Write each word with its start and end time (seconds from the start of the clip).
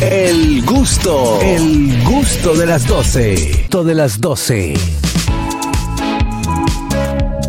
El 0.00 0.64
gusto, 0.64 1.40
el 1.40 2.02
gusto 2.04 2.54
de 2.54 2.66
las 2.66 2.86
12. 2.86 3.34
Gusto 3.34 3.84
de 3.84 3.94
las 3.94 4.20
12. 4.20 4.74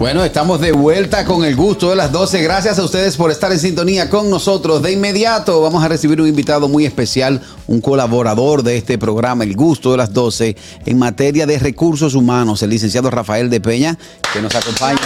Bueno, 0.05 0.23
estamos 0.23 0.61
de 0.61 0.71
vuelta 0.71 1.25
con 1.25 1.43
el 1.43 1.55
gusto 1.55 1.89
de 1.89 1.95
las 1.95 2.11
12. 2.11 2.39
Gracias 2.43 2.77
a 2.77 2.83
ustedes 2.83 3.17
por 3.17 3.31
estar 3.31 3.51
en 3.51 3.57
sintonía 3.57 4.07
con 4.07 4.29
nosotros. 4.29 4.83
De 4.83 4.91
inmediato 4.91 5.61
vamos 5.63 5.83
a 5.83 5.87
recibir 5.87 6.21
un 6.21 6.27
invitado 6.27 6.67
muy 6.69 6.85
especial, 6.85 7.41
un 7.65 7.81
colaborador 7.81 8.61
de 8.61 8.77
este 8.77 8.99
programa, 8.99 9.45
El 9.45 9.55
gusto 9.55 9.89
de 9.89 9.97
las 9.97 10.13
12, 10.13 10.55
en 10.85 10.99
materia 10.99 11.47
de 11.47 11.57
recursos 11.57 12.13
humanos, 12.13 12.61
el 12.61 12.69
licenciado 12.69 13.09
Rafael 13.09 13.49
de 13.49 13.59
Peña, 13.59 13.97
que 14.31 14.43
nos 14.43 14.53
acompaña. 14.53 14.99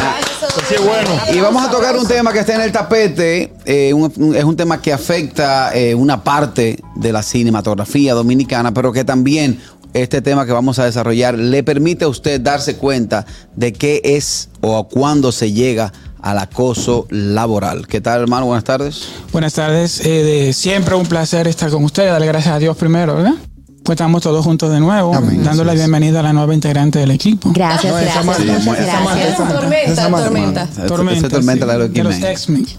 Y 1.33 1.39
vamos 1.39 1.63
a 1.65 1.71
tocar 1.71 1.95
un 1.95 2.05
tema 2.05 2.33
que 2.33 2.39
está 2.39 2.55
en 2.55 2.61
el 2.63 2.71
tapete. 2.73 3.53
eh, 3.65 3.93
un- 3.93 4.11
un- 4.17 4.35
es 4.35 4.43
un 4.43 4.57
tema 4.57 4.81
que 4.81 4.91
afecta 4.91 5.71
eh, 5.73 5.95
una 5.95 6.21
parte 6.25 6.77
de 6.97 7.13
la 7.13 7.23
cinematografía 7.23 8.13
dominicana, 8.15 8.73
pero 8.73 8.91
que 8.91 9.05
también 9.05 9.61
este 9.93 10.21
tema 10.21 10.45
que 10.45 10.51
vamos 10.51 10.79
a 10.79 10.85
desarrollar 10.85 11.37
le 11.37 11.63
permite 11.63 12.05
a 12.05 12.07
usted 12.07 12.39
darse 12.41 12.75
cuenta 12.77 13.25
de 13.55 13.73
qué 13.73 14.01
es 14.03 14.49
o 14.61 14.77
a 14.77 14.87
cuándo 14.87 15.31
se 15.31 15.51
llega 15.51 15.91
al 16.21 16.37
acoso 16.37 17.07
laboral. 17.09 17.87
¿Qué 17.87 18.01
tal, 18.01 18.21
hermano? 18.21 18.45
Buenas 18.45 18.65
tardes. 18.65 19.07
Buenas 19.31 19.53
tardes. 19.53 20.05
eh, 20.05 20.23
de 20.23 20.53
siempre 20.53 20.95
un 20.95 21.05
placer 21.05 21.47
estar 21.47 21.69
con 21.71 21.83
ustedes. 21.83 22.11
Darle 22.11 22.27
gracias 22.27 22.53
a 22.55 22.59
Dios 22.59 22.75
primero, 22.77 23.15
¿verdad? 23.15 23.35
Pues 23.83 23.95
estamos 23.95 24.21
todos 24.21 24.45
juntos 24.45 24.71
de 24.71 24.79
nuevo, 24.79 25.17
dando 25.43 25.63
la 25.63 25.73
bienvenida 25.73 26.19
a 26.19 26.23
la 26.23 26.33
nueva 26.33 26.53
integrante 26.53 26.99
del 26.99 27.09
equipo. 27.11 27.51
Gracias, 27.53 27.91
No, 27.91 27.97
esa 27.99 28.21
gracias, 28.21 28.65
gracias. 28.65 29.37
Tormenta, 29.37 30.09
tormenta. 30.09 30.67
Tormenta, 30.87 31.29
tormenta 31.29 31.65
sí, 31.87 31.87
de 31.93 32.03
los 32.03 32.15
X-Men. 32.15 32.65
Sí. 32.67 32.77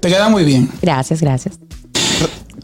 Te 0.00 0.08
queda 0.08 0.28
muy 0.28 0.42
bien. 0.44 0.68
Gracias, 0.80 1.20
gracias. 1.20 1.58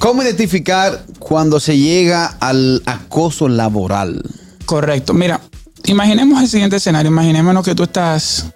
¿Cómo 0.07 0.23
identificar 0.23 1.05
cuando 1.19 1.59
se 1.59 1.77
llega 1.77 2.27
al 2.39 2.81
acoso 2.87 3.49
laboral? 3.49 4.23
Correcto. 4.65 5.13
Mira, 5.13 5.41
imaginemos 5.85 6.41
el 6.41 6.49
siguiente 6.49 6.77
escenario. 6.77 7.11
Imaginémonos 7.11 7.65
que 7.65 7.75
tú 7.75 7.83
estás 7.83 8.47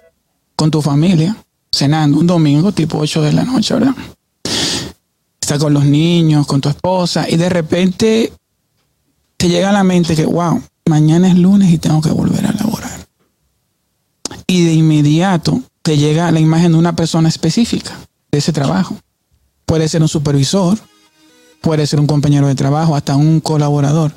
con 0.55 0.71
tu 0.71 0.81
familia 0.81 1.35
cenando 1.69 2.19
un 2.19 2.25
domingo 2.25 2.71
tipo 2.71 2.99
8 2.99 3.23
de 3.23 3.33
la 3.33 3.43
noche, 3.43 3.73
¿verdad? 3.73 3.93
Estás 5.41 5.59
con 5.59 5.73
los 5.73 5.83
niños, 5.83 6.47
con 6.47 6.61
tu 6.61 6.69
esposa 6.69 7.29
y 7.29 7.35
de 7.35 7.49
repente 7.49 8.31
te 9.35 9.49
llega 9.49 9.71
a 9.71 9.73
la 9.73 9.83
mente 9.83 10.15
que, 10.15 10.25
wow, 10.25 10.63
mañana 10.85 11.27
es 11.27 11.37
lunes 11.37 11.69
y 11.69 11.79
tengo 11.79 12.01
que 12.01 12.11
volver 12.11 12.45
a 12.45 12.53
laborar. 12.53 13.05
Y 14.47 14.63
de 14.63 14.71
inmediato 14.71 15.61
te 15.81 15.97
llega 15.97 16.31
la 16.31 16.39
imagen 16.39 16.71
de 16.71 16.77
una 16.77 16.95
persona 16.95 17.27
específica 17.27 17.91
de 18.31 18.37
ese 18.37 18.53
trabajo. 18.53 18.95
Puede 19.65 19.89
ser 19.89 20.01
un 20.01 20.07
supervisor, 20.07 20.79
puede 21.61 21.85
ser 21.87 21.99
un 21.99 22.07
compañero 22.07 22.47
de 22.47 22.55
trabajo, 22.55 22.95
hasta 22.95 23.15
un 23.15 23.39
colaborador 23.39 24.11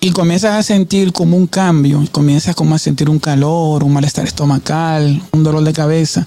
y 0.00 0.12
comienzas 0.12 0.54
a 0.54 0.62
sentir 0.62 1.12
como 1.12 1.36
un 1.36 1.46
cambio, 1.46 2.02
comienzas 2.12 2.54
como 2.54 2.74
a 2.74 2.78
sentir 2.78 3.10
un 3.10 3.18
calor, 3.18 3.84
un 3.84 3.92
malestar 3.92 4.24
estomacal, 4.26 5.20
un 5.32 5.42
dolor 5.42 5.62
de 5.62 5.72
cabeza. 5.72 6.26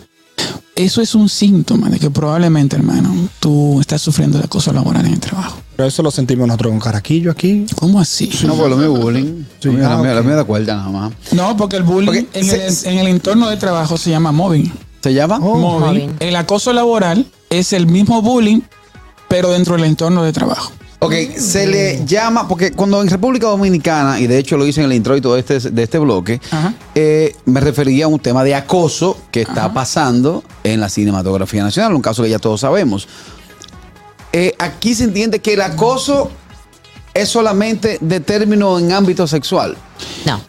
Eso 0.76 1.02
es 1.02 1.14
un 1.14 1.30
síntoma 1.30 1.90
de 1.90 2.00
que 2.00 2.10
probablemente, 2.10 2.76
hermano, 2.76 3.14
tú 3.40 3.80
estás 3.80 4.02
sufriendo 4.02 4.40
de 4.40 4.46
acoso 4.46 4.74
laboral 4.74 5.06
en 5.06 5.14
el 5.14 5.20
trabajo. 5.20 5.58
Pero 5.76 5.88
eso 5.88 6.02
lo 6.02 6.10
sentimos 6.12 6.48
nosotros 6.48 6.72
con 6.72 6.80
Caraquillo 6.80 7.30
aquí. 7.32 7.66
¿Cómo 7.76 8.00
así? 8.00 8.30
No, 8.46 8.56
por 8.56 8.70
lo 8.70 8.78
mío 8.78 8.92
bullying. 8.92 9.44
Sí, 9.60 9.70
mío- 9.70 9.88
ah, 9.88 9.98
lo 9.98 10.04
mío- 10.04 10.12
ok. 10.12 10.16
lo 10.18 10.24
mío 10.24 10.38
de 10.38 10.44
cuerda 10.44 10.76
nada 10.78 10.90
más. 10.90 11.14
No, 11.32 11.56
porque 11.58 11.78
el 11.78 11.84
bullying 11.84 12.06
Porque 12.26 12.28
en, 12.40 12.46
se- 12.46 12.68
el, 12.90 12.94
en 12.94 13.00
el 13.00 13.08
entorno 13.08 13.50
de 13.50 13.58
trabajo 13.58 13.98
se 13.98 14.10
llama 14.10 14.32
mobbing. 14.32 14.72
¿Se 15.02 15.14
llama? 15.14 15.38
Oh. 15.42 15.58
mobbing. 15.58 15.86
mobbing. 16.10 16.16
El 16.20 16.36
acoso 16.36 16.74
laboral 16.74 17.26
es 17.52 17.72
el 17.74 17.86
mismo 17.86 18.22
bullying, 18.24 18.62
pero 19.34 19.50
dentro 19.50 19.76
del 19.76 19.86
entorno 19.86 20.24
de 20.24 20.32
trabajo. 20.32 20.72
Ok, 21.00 21.14
se 21.36 21.66
le 21.66 22.06
llama, 22.06 22.48
porque 22.48 22.72
cuando 22.72 23.02
en 23.02 23.10
República 23.10 23.48
Dominicana, 23.48 24.20
y 24.20 24.28
de 24.28 24.38
hecho 24.38 24.58
lo 24.58 24.68
hice 24.68 24.82
en 24.82 24.86
el 24.86 24.94
introito 24.94 25.34
de 25.34 25.40
este, 25.40 25.72
de 25.72 25.82
este 25.82 25.98
bloque, 25.98 26.40
eh, 26.94 27.36
me 27.46 27.60
refería 27.60 28.06
a 28.06 28.10
un 28.10 28.20
tema 28.20 28.44
de 28.44 28.54
acoso 28.54 29.18
que 29.32 29.42
está 29.42 29.74
pasando 29.74 30.44
en 30.64 30.80
la 30.80 30.88
cinematografía 30.88 31.64
nacional, 31.64 31.96
un 31.96 32.02
caso 32.04 32.22
que 32.22 32.30
ya 32.30 32.38
todos 32.38 32.62
sabemos. 32.62 33.08
Eh, 34.34 34.54
aquí 34.60 34.94
se 34.94 35.06
entiende 35.06 35.40
que 35.40 35.54
el 35.54 35.62
acoso 35.62 36.30
es 37.16 37.28
solamente 37.28 37.98
de 38.02 38.20
término 38.20 38.78
en 38.78 38.92
ámbito 38.92 39.26
sexual. 39.26 39.76
No. 40.28 40.42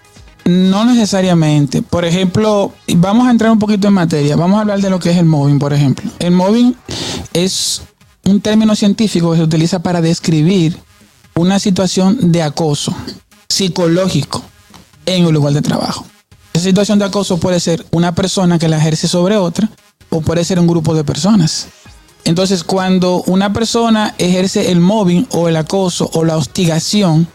No 0.45 0.85
necesariamente. 0.85 1.81
Por 1.81 2.05
ejemplo, 2.05 2.75
vamos 2.97 3.29
a 3.29 3.31
entrar 3.31 3.51
un 3.51 3.59
poquito 3.59 3.89
en 3.89 3.95
materia. 3.95 4.37
Vamos 4.37 4.59
a 4.59 4.61
hablar 4.61 4.79
de 4.83 4.91
lo 4.91 4.99
que 4.99 5.11
es 5.11 5.17
el 5.17 5.25
mobbing, 5.25 5.59
por 5.59 5.73
ejemplo. 5.73 6.11
El 6.19 6.33
mobbing 6.33 6.77
es 7.33 7.81
un 8.25 8.41
término 8.41 8.75
científico 8.75 9.31
que 9.31 9.39
se 9.39 9.43
utiliza 9.45 9.79
para 9.81 10.01
describir 10.01 10.79
una 11.35 11.59
situación 11.59 12.33
de 12.33 12.43
acoso 12.43 12.95
psicológico 13.49 14.43
en 15.07 15.27
un 15.27 15.35
lugar 15.35 15.53
de 15.53 15.63
trabajo. 15.63 16.07
Esa 16.53 16.65
situación 16.65 16.99
de 16.99 17.07
acoso 17.07 17.39
puede 17.39 17.61
ser 17.61 17.85
una 17.91 18.15
persona 18.15 18.59
que 18.59 18.69
la 18.69 18.79
ejerce 18.79 19.09
sobre 19.09 19.37
otra 19.37 19.69
o 20.11 20.21
puede 20.21 20.45
ser 20.45 20.61
un 20.61 20.67
grupo 20.67 20.95
de 20.95 21.05
personas. 21.05 21.69
Entonces, 22.25 22.65
cuando 22.65 23.23
una 23.27 23.53
persona 23.53 24.15
ejerce 24.19 24.71
el 24.71 24.81
mobbing 24.81 25.27
o 25.33 25.49
el 25.49 25.57
acoso 25.57 26.09
o 26.15 26.25
la 26.25 26.37
hostigación 26.37 27.27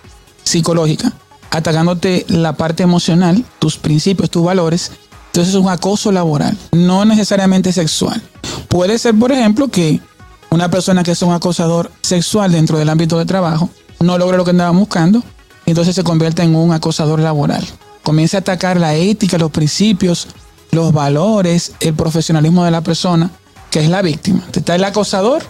psicológica, 0.43 1.13
atacándote 1.51 2.25
la 2.27 2.53
parte 2.53 2.83
emocional, 2.83 3.45
tus 3.59 3.77
principios, 3.77 4.31
tus 4.31 4.43
valores, 4.43 4.91
entonces 5.27 5.53
es 5.53 5.59
un 5.59 5.69
acoso 5.69 6.11
laboral, 6.11 6.57
no 6.71 7.05
necesariamente 7.05 7.71
sexual. 7.71 8.21
Puede 8.67 8.97
ser, 8.97 9.13
por 9.13 9.31
ejemplo, 9.31 9.67
que 9.67 9.99
una 10.49 10.69
persona 10.69 11.03
que 11.03 11.11
es 11.11 11.21
un 11.21 11.33
acosador 11.33 11.91
sexual 12.01 12.51
dentro 12.51 12.77
del 12.77 12.89
ámbito 12.89 13.17
de 13.17 13.25
trabajo 13.25 13.69
no 13.99 14.17
logra 14.17 14.37
lo 14.37 14.45
que 14.45 14.51
andaba 14.51 14.71
buscando, 14.71 15.21
entonces 15.65 15.95
se 15.95 16.03
convierte 16.03 16.41
en 16.41 16.55
un 16.55 16.71
acosador 16.71 17.19
laboral. 17.19 17.65
Comienza 18.03 18.37
a 18.37 18.39
atacar 18.39 18.79
la 18.79 18.95
ética, 18.95 19.37
los 19.37 19.51
principios, 19.51 20.27
los 20.71 20.93
valores, 20.93 21.73
el 21.79 21.93
profesionalismo 21.93 22.63
de 22.63 22.71
la 22.71 22.81
persona, 22.81 23.29
que 23.69 23.81
es 23.81 23.89
la 23.89 24.01
víctima. 24.01 24.43
Está 24.53 24.75
el 24.75 24.83
acosador 24.83 25.43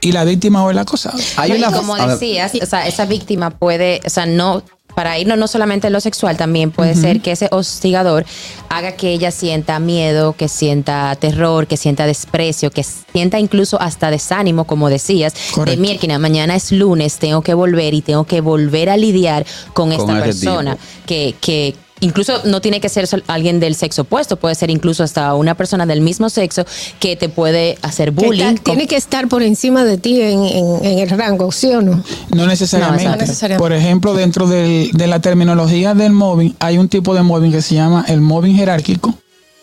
y 0.00 0.12
la 0.12 0.24
víctima 0.24 0.64
o 0.64 0.70
el 0.70 0.78
acosador. 0.78 1.20
Hay 1.36 1.52
y 1.52 1.56
una 1.56 1.70
como 1.70 1.94
decías, 1.94 2.52
o 2.60 2.66
sea, 2.66 2.86
esa 2.86 3.04
víctima 3.04 3.50
puede, 3.50 4.00
o 4.04 4.10
sea, 4.10 4.26
no, 4.26 4.62
para 4.94 5.18
irnos 5.18 5.38
no 5.38 5.48
solamente 5.48 5.86
en 5.86 5.92
lo 5.92 6.00
sexual, 6.00 6.36
también 6.36 6.70
puede 6.70 6.94
ser 6.94 7.20
que 7.20 7.32
ese 7.32 7.48
hostigador 7.50 8.24
haga 8.68 8.92
que 8.92 9.12
ella 9.12 9.30
sienta 9.30 9.78
miedo, 9.78 10.34
que 10.34 10.48
sienta 10.48 11.14
terror, 11.16 11.66
que 11.66 11.76
sienta 11.76 12.06
desprecio, 12.06 12.70
que 12.70 12.82
sienta 12.82 13.38
incluso 13.38 13.80
hasta 13.80 14.10
desánimo, 14.10 14.64
como 14.64 14.88
decías, 14.88 15.34
Correcto. 15.54 15.70
de 15.70 15.76
miércoles, 15.76 16.18
mañana 16.18 16.56
es 16.56 16.72
lunes, 16.72 17.18
tengo 17.18 17.42
que 17.42 17.54
volver 17.54 17.94
y 17.94 18.02
tengo 18.02 18.24
que 18.24 18.40
volver 18.40 18.90
a 18.90 18.96
lidiar 18.96 19.46
con, 19.72 19.90
Con 19.90 19.92
esta 19.92 20.22
persona 20.22 20.76
que, 21.06 21.34
que 21.40 21.74
incluso 22.02 22.42
no 22.44 22.60
tiene 22.60 22.80
que 22.80 22.88
ser 22.90 23.08
alguien 23.26 23.58
del 23.58 23.74
sexo 23.74 24.02
opuesto, 24.02 24.36
puede 24.36 24.54
ser 24.54 24.70
incluso 24.70 25.02
hasta 25.02 25.32
una 25.34 25.54
persona 25.56 25.86
del 25.86 26.02
mismo 26.02 26.28
sexo 26.28 26.64
que 27.00 27.16
te 27.16 27.30
puede 27.30 27.78
hacer 27.80 28.12
Que 28.12 28.26
bullying. 28.26 28.44
está- 28.44 28.62
tiene 28.64 28.86
que 28.86 28.96
estar 28.96 29.26
por 29.28 29.42
encima 29.42 29.84
de 29.84 29.96
ti 29.96 30.20
en, 30.20 30.42
en- 30.44 30.84
en 30.84 30.98
el 30.98 31.08
rango, 31.08 31.50
¿sí 31.50 31.68
o 31.72 31.80
no? 31.80 32.02
No 32.34 32.46
necesariamente. 32.46 33.04
No, 33.08 33.16
necesariamente. 33.16 33.62
Por 33.62 33.72
ejemplo, 33.72 34.12
dentro 34.14 34.46
del- 34.46 34.90
de 34.92 35.06
la 35.06 35.20
terminología 35.20 35.94
del 35.94 36.12
mobbing, 36.12 36.54
hay 36.58 36.76
un 36.78 36.88
tipo 36.90 37.14
de 37.14 37.22
mobbing 37.22 37.52
que 37.52 37.62
se 37.62 37.74
llama 37.76 38.04
el 38.08 38.20
mobbing 38.20 38.56
jerárquico, 38.56 39.14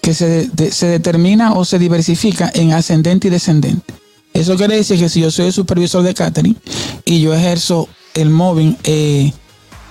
que 0.02 0.14
se, 0.16 0.48
de- 0.50 0.72
se 0.72 0.88
determina 0.88 1.54
o 1.54 1.66
se 1.66 1.78
diversifica 1.78 2.50
en 2.56 2.74
ascendente 2.74 3.28
y 3.28 3.32
descendente. 3.32 3.94
Eso 4.34 4.56
quiere 4.56 4.76
decir 4.76 4.98
que 4.98 5.10
si 5.10 5.22
yo 5.22 5.30
soy 5.32 5.48
el 5.48 5.54
supervisor 5.54 6.04
de 6.04 6.14
catering 6.14 6.56
y 7.04 7.20
yo 7.22 7.34
ejerzo 7.34 7.90
el 8.14 8.30
mobbing, 8.30 8.78
eh, 8.84 9.34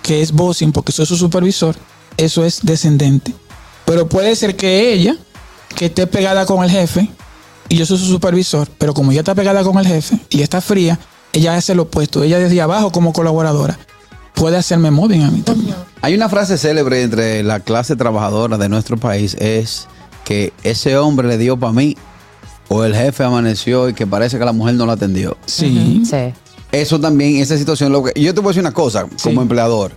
que 0.03 0.23
es 0.23 0.33
bossing, 0.33 0.73
porque 0.73 0.93
soy 0.93 1.05
su 1.07 1.17
supervisor, 1.17 1.77
eso 2.19 2.45
es 2.45 2.61
descendente. 2.63 3.35
Pero 3.87 4.07
puede 4.07 4.37
ser 4.37 4.55
que 4.57 4.93
ella, 4.93 5.17
que 5.75 5.87
esté 5.87 6.07
pegada 6.07 6.45
con 6.45 6.63
el 6.63 6.71
jefe, 6.71 7.11
y 7.71 7.77
yo 7.77 7.87
soy 7.87 7.99
su 7.99 8.07
supervisor, 8.07 8.69
pero 8.79 8.93
como 8.93 9.13
ella 9.13 9.21
está 9.21 9.35
pegada 9.35 9.63
con 9.63 9.79
el 9.79 9.87
jefe 9.87 10.19
y 10.29 10.43
está 10.43 10.61
fría, 10.61 10.99
ella 11.33 11.57
hace 11.57 11.75
lo 11.75 11.85
opuesto. 11.85 12.23
Ella 12.23 12.39
desde 12.39 12.61
abajo 12.61 12.93
como 12.93 13.13
colaboradora 13.13 13.79
puede 14.35 14.57
hacerme 14.57 14.91
mobbing 14.91 15.23
a 15.23 15.31
mí 15.31 15.41
también. 15.41 15.75
Hay 16.01 16.15
una 16.15 16.29
frase 16.29 16.59
célebre 16.59 17.03
entre 17.03 17.43
la 17.43 17.61
clase 17.61 17.97
trabajadora 17.97 18.57
de 18.57 18.69
nuestro 18.69 18.97
país, 18.97 19.37
es 19.39 19.89
que 20.25 20.53
ese 20.63 20.97
hombre 20.97 21.29
le 21.29 21.39
dio 21.39 21.59
para 21.59 21.73
mí 21.73 21.97
o 22.69 22.85
el 22.85 22.95
jefe 22.95 23.25
amaneció 23.25 23.89
y 23.89 23.95
que 23.95 24.07
parece 24.07 24.39
que 24.39 24.45
la 24.45 24.53
mujer 24.53 24.75
no 24.75 24.87
lo 24.87 24.93
atendió. 24.93 25.37
Sí. 25.47 26.03
Sí. 26.09 26.33
Eso 26.71 27.01
también, 27.01 27.37
esa 27.37 27.57
situación, 27.57 27.93
lo 27.93 28.05
que, 28.05 28.21
yo 28.21 28.35
te 28.35 28.41
voy 28.41 28.49
a 28.49 28.51
decir 28.51 28.61
una 28.61 28.73
cosa 28.73 29.07
como 29.23 29.43
empleador. 29.43 29.93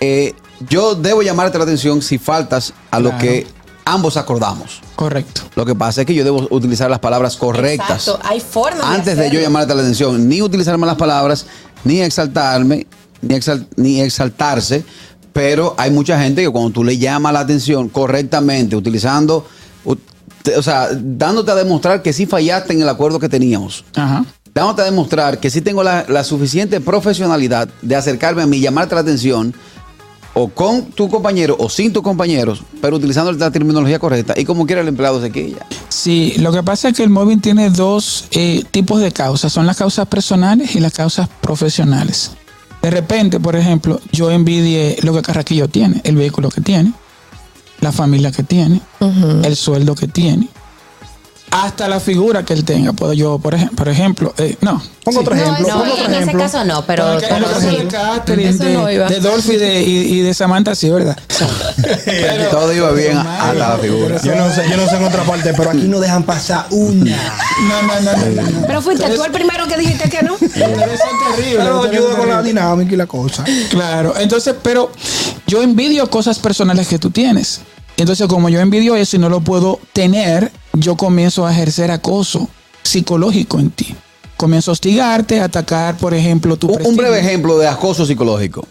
Eh, 0.00 0.34
yo 0.68 0.94
debo 0.94 1.22
llamarte 1.22 1.58
la 1.58 1.64
atención 1.64 2.02
si 2.02 2.18
faltas 2.18 2.72
a 2.90 2.98
lo 3.00 3.16
que 3.18 3.46
ambos 3.84 4.16
acordamos. 4.16 4.80
Correcto. 4.96 5.42
Lo 5.54 5.64
que 5.64 5.74
pasa 5.74 6.00
es 6.00 6.06
que 6.06 6.14
yo 6.14 6.24
debo 6.24 6.46
utilizar 6.50 6.90
las 6.90 6.98
palabras 6.98 7.36
correctas. 7.36 8.08
Exacto, 8.08 8.20
hay 8.28 8.40
formas 8.40 8.84
Antes 8.84 9.16
de, 9.16 9.30
yo 9.30 9.40
llamarte 9.40 9.74
la 9.74 9.82
atención, 9.82 10.28
ni 10.28 10.42
utilizar 10.42 10.76
malas 10.78 10.96
palabras, 10.96 11.46
ni 11.84 12.00
exaltarme, 12.00 12.86
ni, 13.22 13.34
exal- 13.34 13.66
ni 13.76 14.00
exaltarse. 14.00 14.84
Pero 15.32 15.74
hay 15.78 15.90
mucha 15.90 16.18
gente 16.18 16.42
que 16.42 16.48
cuando 16.50 16.70
tú 16.70 16.82
le 16.82 16.96
llamas 16.96 17.32
la 17.34 17.40
atención 17.40 17.88
correctamente, 17.90 18.74
utilizando, 18.74 19.46
o 19.84 20.62
sea, 20.62 20.88
dándote 20.94 21.50
a 21.50 21.54
demostrar 21.54 22.02
que 22.02 22.12
sí 22.12 22.24
fallaste 22.26 22.72
en 22.72 22.80
el 22.82 22.88
acuerdo 22.88 23.18
que 23.20 23.28
teníamos. 23.28 23.84
Ajá. 23.94 24.24
Dándote 24.54 24.80
a 24.82 24.84
demostrar 24.86 25.38
que 25.38 25.50
sí 25.50 25.60
tengo 25.60 25.82
la, 25.82 26.06
la 26.08 26.24
suficiente 26.24 26.80
profesionalidad 26.80 27.68
de 27.82 27.94
acercarme 27.94 28.42
a 28.42 28.46
mí, 28.46 28.60
llamarte 28.60 28.94
la 28.94 29.02
atención, 29.02 29.54
o 30.38 30.48
con 30.48 30.84
tu 30.90 31.08
compañero 31.08 31.56
o 31.58 31.70
sin 31.70 31.94
tus 31.94 32.02
compañeros, 32.02 32.62
pero 32.82 32.96
utilizando 32.96 33.32
la 33.32 33.50
terminología 33.50 33.98
correcta, 33.98 34.34
y 34.36 34.44
como 34.44 34.66
quiera 34.66 34.82
el 34.82 34.88
empleado 34.88 35.18
se 35.22 35.32
quilla. 35.32 35.66
Sí, 35.88 36.34
lo 36.36 36.52
que 36.52 36.62
pasa 36.62 36.90
es 36.90 36.96
que 36.96 37.02
el 37.02 37.08
móvil 37.08 37.40
tiene 37.40 37.70
dos 37.70 38.26
eh, 38.32 38.62
tipos 38.70 39.00
de 39.00 39.12
causas. 39.12 39.50
Son 39.50 39.64
las 39.64 39.78
causas 39.78 40.06
personales 40.08 40.76
y 40.76 40.80
las 40.80 40.92
causas 40.92 41.30
profesionales. 41.40 42.32
De 42.82 42.90
repente, 42.90 43.40
por 43.40 43.56
ejemplo, 43.56 43.98
yo 44.12 44.30
envidie 44.30 44.98
lo 45.02 45.14
que 45.14 45.22
Carraquillo 45.22 45.68
tiene, 45.68 46.02
el 46.04 46.16
vehículo 46.16 46.50
que 46.50 46.60
tiene, 46.60 46.92
la 47.80 47.90
familia 47.90 48.30
que 48.30 48.42
tiene, 48.42 48.82
el 49.42 49.56
sueldo 49.56 49.94
que 49.94 50.06
tiene, 50.06 50.48
hasta 51.50 51.88
la 51.88 52.00
figura 52.00 52.44
que 52.44 52.52
él 52.52 52.64
tenga. 52.64 52.92
Puedo 52.92 53.12
yo, 53.12 53.38
por, 53.38 53.54
ej- 53.54 53.70
por 53.74 53.88
ejemplo, 53.88 54.34
eh, 54.38 54.56
no. 54.60 54.82
Pongo 55.04 55.20
otro 55.20 55.34
ejemplo. 55.36 55.60
no, 55.68 55.74
pongo 55.74 55.86
No, 55.86 55.92
otro 55.92 56.04
en 56.06 56.10
ese 56.14 56.22
ejemplo. 56.24 56.40
caso 56.42 56.64
no, 56.64 56.84
pero 56.84 57.08
en 57.08 57.14
el 57.22 57.28
caso 57.28 57.60
de 57.60 57.86
Catherine, 57.86 58.52
no 58.74 58.86
de, 58.86 58.98
de 58.98 59.20
Dolphy 59.20 59.52
y 59.52 59.56
de, 59.56 59.82
y, 59.82 59.96
y 60.18 60.20
de 60.22 60.34
Samantha, 60.34 60.74
sí, 60.74 60.90
¿verdad? 60.90 61.16
Pero- 62.04 62.48
Todo 62.50 62.72
iba 62.74 62.90
bien 62.92 63.16
pero, 63.18 63.30
hasta 63.30 63.54
la 63.54 63.78
figura. 63.78 64.20
Yo 64.22 64.34
no 64.34 64.52
sé, 64.52 64.64
yo 64.68 64.76
no 64.76 64.86
sé 64.88 64.96
en 64.96 65.04
otra 65.04 65.22
parte, 65.24 65.52
pero 65.56 65.70
aquí 65.70 65.82
no 65.86 66.00
dejan 66.00 66.24
pasar 66.24 66.66
una. 66.70 67.16
No, 67.68 67.82
no, 67.82 68.00
no, 68.00 68.16
no, 68.42 68.42
no. 68.60 68.66
Pero 68.66 68.82
fuiste 68.82 69.08
tú 69.10 69.22
el 69.24 69.30
primero 69.32 69.66
que 69.66 69.76
dijiste 69.78 70.08
que 70.08 70.22
no. 70.22 70.36
Terribles, 70.36 71.00
Pero 71.56 71.82
ayuda 71.84 72.16
con 72.16 72.28
la 72.28 72.42
dinámica 72.42 72.94
y 72.94 72.96
la 72.96 73.06
cosa. 73.06 73.44
Claro, 73.70 74.14
entonces, 74.18 74.54
pero 74.62 74.90
yo 75.46 75.62
envidio 75.62 76.08
cosas 76.10 76.38
personales 76.38 76.88
que 76.88 76.98
tú 76.98 77.10
tienes. 77.10 77.60
Entonces, 77.96 78.26
como 78.26 78.48
yo 78.48 78.60
envidio 78.60 78.94
eso 78.96 79.16
y 79.16 79.18
no 79.18 79.28
lo 79.28 79.40
puedo 79.40 79.80
tener, 79.92 80.52
yo 80.74 80.96
comienzo 80.96 81.46
a 81.46 81.52
ejercer 81.52 81.90
acoso 81.90 82.48
psicológico 82.82 83.58
en 83.58 83.70
ti. 83.70 83.94
Comienzo 84.36 84.70
a 84.70 84.72
hostigarte, 84.72 85.40
a 85.40 85.44
atacar, 85.44 85.96
por 85.96 86.12
ejemplo, 86.12 86.56
tu 86.56 86.68
Un, 86.68 86.86
un 86.86 86.96
breve 86.96 87.20
ejemplo 87.20 87.58
de 87.58 87.66
acoso 87.66 88.04
psicológico. 88.04 88.66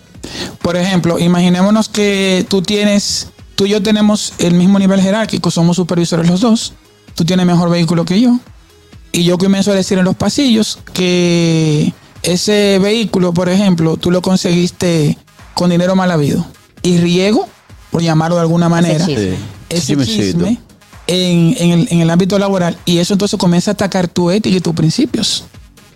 Por 0.61 0.75
ejemplo, 0.75 1.19
imaginémonos 1.19 1.89
que 1.89 2.45
tú 2.49 2.61
tienes, 2.61 3.29
tú 3.55 3.65
y 3.65 3.69
yo 3.69 3.81
tenemos 3.81 4.33
el 4.37 4.53
mismo 4.53 4.77
nivel 4.77 5.01
jerárquico, 5.01 5.49
somos 5.49 5.75
supervisores 5.75 6.29
los 6.29 6.41
dos. 6.41 6.73
Tú 7.15 7.25
tienes 7.25 7.45
mejor 7.45 7.69
vehículo 7.69 8.05
que 8.05 8.19
yo. 8.21 8.39
Y 9.11 9.23
yo 9.23 9.37
comienzo 9.37 9.71
a 9.71 9.75
decir 9.75 9.97
en 9.97 10.05
los 10.05 10.15
pasillos 10.15 10.79
que 10.93 11.93
ese 12.21 12.79
vehículo, 12.79 13.33
por 13.33 13.49
ejemplo, 13.49 13.97
tú 13.97 14.11
lo 14.11 14.21
conseguiste 14.21 15.17
con 15.53 15.69
dinero 15.69 15.95
mal 15.95 16.11
habido. 16.11 16.45
Y 16.81 16.97
riego, 16.97 17.47
por 17.95 18.03
llamarlo 18.03 18.35
de 18.35 18.41
alguna 18.41 18.67
manera, 18.67 19.05
chisme. 19.05 19.37
ese 19.69 19.95
chisme 20.05 20.57
en, 21.07 21.55
en 21.57 21.71
el, 21.71 21.87
en 21.91 22.01
el 22.01 22.09
ámbito 22.09 22.37
laboral. 22.37 22.77
Y 22.83 22.97
eso 22.97 23.13
entonces 23.13 23.39
comienza 23.39 23.71
a 23.71 23.73
atacar 23.75 24.09
tu 24.09 24.29
ética 24.31 24.57
y 24.57 24.59
tus 24.59 24.75
principios. 24.75 25.45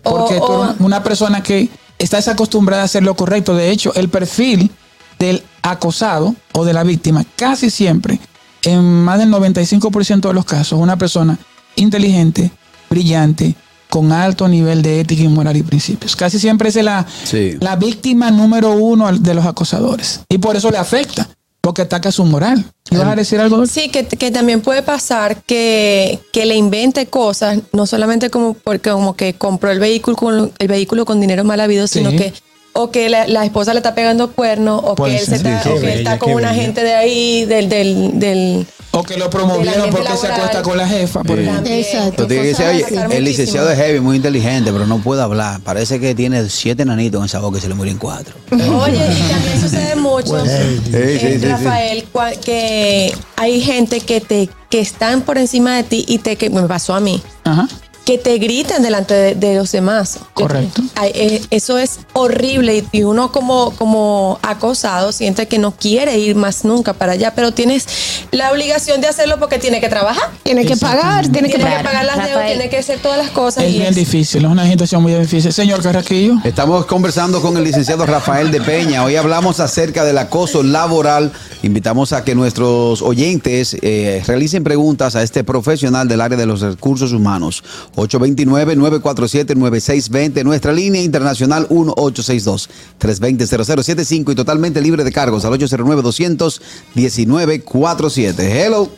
Porque 0.02 0.36
tú 0.40 0.64
eres 0.64 0.76
una 0.80 1.04
persona 1.04 1.44
que 1.44 1.68
estás 1.98 2.30
acostumbrada 2.30 2.84
a 2.84 2.86
hacer 2.86 3.04
lo 3.04 3.16
correcto. 3.16 3.54
De 3.54 3.70
hecho, 3.70 3.94
el 3.96 4.08
perfil 4.08 4.72
del 5.20 5.44
acosado 5.62 6.36
o 6.54 6.64
de 6.64 6.72
la 6.72 6.84
víctima 6.86 7.26
casi 7.36 7.70
siempre, 7.70 8.18
en 8.62 8.82
más 9.04 9.20
del 9.20 9.30
95% 9.30 10.30
de 10.30 10.34
los 10.34 10.46
casos, 10.46 10.80
una 10.80 10.96
persona 10.96 11.38
inteligente, 11.76 12.50
brillante, 12.90 13.56
con 13.90 14.14
alto 14.14 14.48
nivel 14.48 14.82
de 14.84 15.02
ética 15.02 15.24
y 15.24 15.28
moral 15.28 15.58
y 15.58 15.64
principios. 15.64 16.16
Casi 16.16 16.40
siempre 16.40 16.70
es 16.70 16.76
la, 16.78 17.06
Sí. 17.26 17.58
la 17.60 17.76
víctima 17.76 18.32
número 18.32 18.72
uno 18.72 19.12
de 19.12 19.34
los 19.34 19.46
acosadores. 19.46 20.22
Y 20.30 20.38
por 20.38 20.56
eso 20.56 20.72
le 20.72 20.78
afecta, 20.78 21.28
porque 21.62 21.82
ataca 21.84 22.12
su 22.12 22.24
moral. 22.26 22.66
¿Ibas 22.92 23.08
a 23.08 23.16
decir 23.16 23.40
algo? 23.40 23.66
Sí, 23.68 23.90
que, 23.90 24.06
que 24.06 24.32
también 24.32 24.62
puede 24.62 24.82
pasar 24.82 25.44
que, 25.44 26.20
que 26.34 26.46
le 26.46 26.56
invente 26.56 27.06
cosas, 27.08 27.60
no 27.74 27.86
solamente 27.86 28.30
como 28.30 28.54
porque 28.56 28.90
como 28.92 29.16
que 29.16 29.34
compró 29.34 29.70
el 29.72 29.80
vehículo 29.80 30.16
con 30.18 30.52
el 30.58 30.68
vehículo 30.68 31.06
con 31.06 31.20
dinero 31.22 31.44
mal 31.44 31.60
habido, 31.60 31.86
sino 31.88 32.10
Sí. 32.12 32.18
que 32.18 32.34
o 32.74 32.92
que 32.92 33.10
la, 33.10 33.28
la 33.28 33.46
esposa 33.46 33.74
le 33.74 33.80
está 33.80 33.96
pegando 33.96 34.32
cuernos, 34.32 34.82
o 34.84 34.96
que 34.96 35.18
él, 35.18 35.26
se 35.26 35.36
está, 35.36 35.64
Sí, 35.64 35.70
o 35.70 35.76
qué 35.76 35.80
que 35.82 35.86
él 35.88 35.98
bella, 35.98 36.12
está 36.14 36.20
con 36.20 36.34
una 36.34 36.52
bella. 36.52 36.62
gente 36.64 36.84
de 36.84 36.94
ahí, 36.96 37.46
del, 37.46 37.68
del, 37.70 38.20
del 38.20 38.68
O 38.92 39.04
que 39.04 39.18
lo 39.18 39.30
promovieron 39.30 39.90
porque 39.90 40.16
se 40.18 40.28
acuesta 40.28 40.62
con 40.62 40.78
la 40.78 40.88
jefa, 40.88 41.24
por 41.24 41.38
Sí. 41.38 41.48
Exacto. 41.66 42.24
Tú 42.24 42.28
tienes 42.28 42.58
que 42.58 42.64
decir, 42.64 42.86
Cosas 42.86 43.06
oye, 43.08 43.18
el 43.18 43.24
licenciado 43.24 43.70
es 43.72 43.78
heavy, 43.78 44.00
muy 44.00 44.16
inteligente, 44.18 44.72
pero 44.72 44.86
no 44.88 45.00
puede 45.00 45.22
hablar. 45.22 45.60
Parece 45.62 46.00
que 46.00 46.16
tiene 46.16 46.50
siete 46.50 46.86
nanitos 46.86 47.20
en 47.20 47.26
esa 47.26 47.40
boca 47.40 47.58
y 47.58 47.62
se 47.62 47.68
le 47.70 47.76
mueren 47.76 47.98
cuatro. 47.98 48.36
Oye, 48.52 48.96
y 48.96 49.32
también 49.32 49.62
sucede 49.62 49.96
mucho, 49.96 50.44
Sí, 50.46 50.52
sí, 50.86 51.20
sí, 51.20 51.40
sí. 51.40 51.46
Rafael, 51.46 52.06
que 52.44 53.14
hay 53.36 53.62
gente 53.62 54.00
que 54.00 54.22
te 54.22 54.50
que 54.70 54.80
están 54.80 55.22
por 55.22 55.38
encima 55.40 55.76
de 55.76 55.84
ti 55.84 56.06
y 56.08 56.20
te 56.20 56.36
que 56.36 56.50
me 56.52 56.62
pasó 56.64 56.94
a 56.94 57.00
mí. 57.00 57.22
Ajá. 57.44 57.68
Que 58.10 58.18
te 58.18 58.40
gritan 58.40 58.82
delante 58.82 59.14
de, 59.14 59.36
de 59.36 59.54
los 59.56 59.72
demás. 59.72 60.18
Correcto. 60.34 60.82
Eh, 61.04 61.44
Eso 61.52 61.78
es 61.78 62.00
horrible 62.14 62.84
y- 62.92 63.04
uno 63.04 63.32
como, 63.32 63.70
como 63.78 64.40
acosado 64.42 65.12
siente 65.12 65.48
que 65.48 65.60
no 65.60 65.76
quiere 65.76 66.18
ir 66.18 66.36
más 66.36 66.66
nunca 66.66 66.94
para 66.94 67.12
allá, 67.12 67.36
pero 67.36 67.52
tienes 67.52 67.86
la 68.32 68.52
obligación 68.52 69.00
de 69.00 69.08
hacerlo 69.08 69.38
porque 69.38 69.60
tiene 69.60 69.80
que 69.80 69.90
trabajar, 69.90 70.28
Tiene 70.42 70.66
que 70.66 70.76
pagar, 70.76 71.28
tiene 71.28 71.50
que 71.50 71.56
tiene 71.58 71.66
pagar. 71.66 71.82
que 71.82 71.84
pagar 71.88 72.06
las 72.06 72.16
deudas, 72.16 72.34
Rafael. 72.34 72.58
tiene 72.58 72.70
que 72.72 72.78
hacer 72.80 73.00
todas 73.00 73.20
las 73.20 73.30
cosas. 73.30 73.64
Es 73.66 73.76
y 73.76 73.80
bien 73.80 73.94
difícil, 73.94 74.44
es 74.44 74.50
una 74.52 74.68
situación 74.68 75.04
muy 75.04 75.14
difícil. 75.14 75.54
Señor 75.54 75.84
Carraquillo. 75.84 76.34
Estamos 76.44 76.88
conversando 76.88 77.44
con 77.44 77.58
el 77.58 77.64
licenciado 77.64 78.08
Rafael 78.08 78.50
de 78.50 78.60
Peña. 78.62 79.04
Hoy 79.04 79.18
hablamos 79.18 79.60
acerca 79.60 80.04
del 80.04 80.18
acoso 80.18 80.64
laboral. 80.64 81.32
Invitamos 81.62 82.12
a 82.14 82.24
que 82.24 82.34
nuestros 82.34 83.04
oyentes 83.04 83.78
eh, 83.84 84.24
realicen 84.26 84.64
preguntas 84.64 85.16
a 85.16 85.22
este 85.22 85.44
profesional 85.44 86.08
del 86.08 86.22
área 86.22 86.38
de 86.40 86.48
los 86.48 86.62
recursos 86.62 87.12
humanos. 87.14 87.64
829-947-9620. 88.00 90.44
Nuestra 90.44 90.72
línea 90.72 91.02
internacional 91.02 91.68
1862-320-0075 91.70 94.32
y 94.32 94.36
totalmente 94.36 94.80
libre 94.82 95.04
de 95.04 95.12
cargos 95.12 95.44
al 95.46 95.54
809-219-47. 95.54 98.40
Hello. 98.40 98.90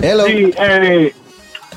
Hello. 0.00 0.26
Sí, 0.26 0.52
eh, 0.58 1.12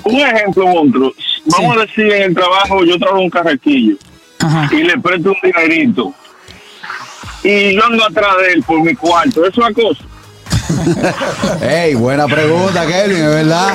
un 0.04 0.20
ejemplo, 0.20 0.68
Montro. 0.68 1.12
Vamos 1.46 1.78
a 1.78 1.80
decir, 1.82 2.12
en 2.12 2.24
el 2.24 2.34
trabajo 2.36 2.84
yo 2.84 3.00
trabajo 3.00 3.22
un 3.22 3.30
carraquillo 3.30 3.96
Ajá. 4.40 4.68
y 4.74 4.84
le 4.84 4.98
presto 5.00 5.32
un 5.32 5.38
dinerito. 5.44 6.14
Y 7.44 7.74
yo 7.74 7.84
ando 7.84 8.06
atrás 8.06 8.36
de 8.42 8.54
él 8.54 8.64
por 8.64 8.82
mi 8.84 8.94
cuarto. 8.96 9.46
Eso 9.46 9.62
es 9.62 9.68
acoso. 9.72 10.04
Hey, 11.62 11.96
buena 11.96 12.26
pregunta, 12.28 12.86
Kelvin, 12.86 13.18
es 13.24 13.30
verdad. 13.30 13.70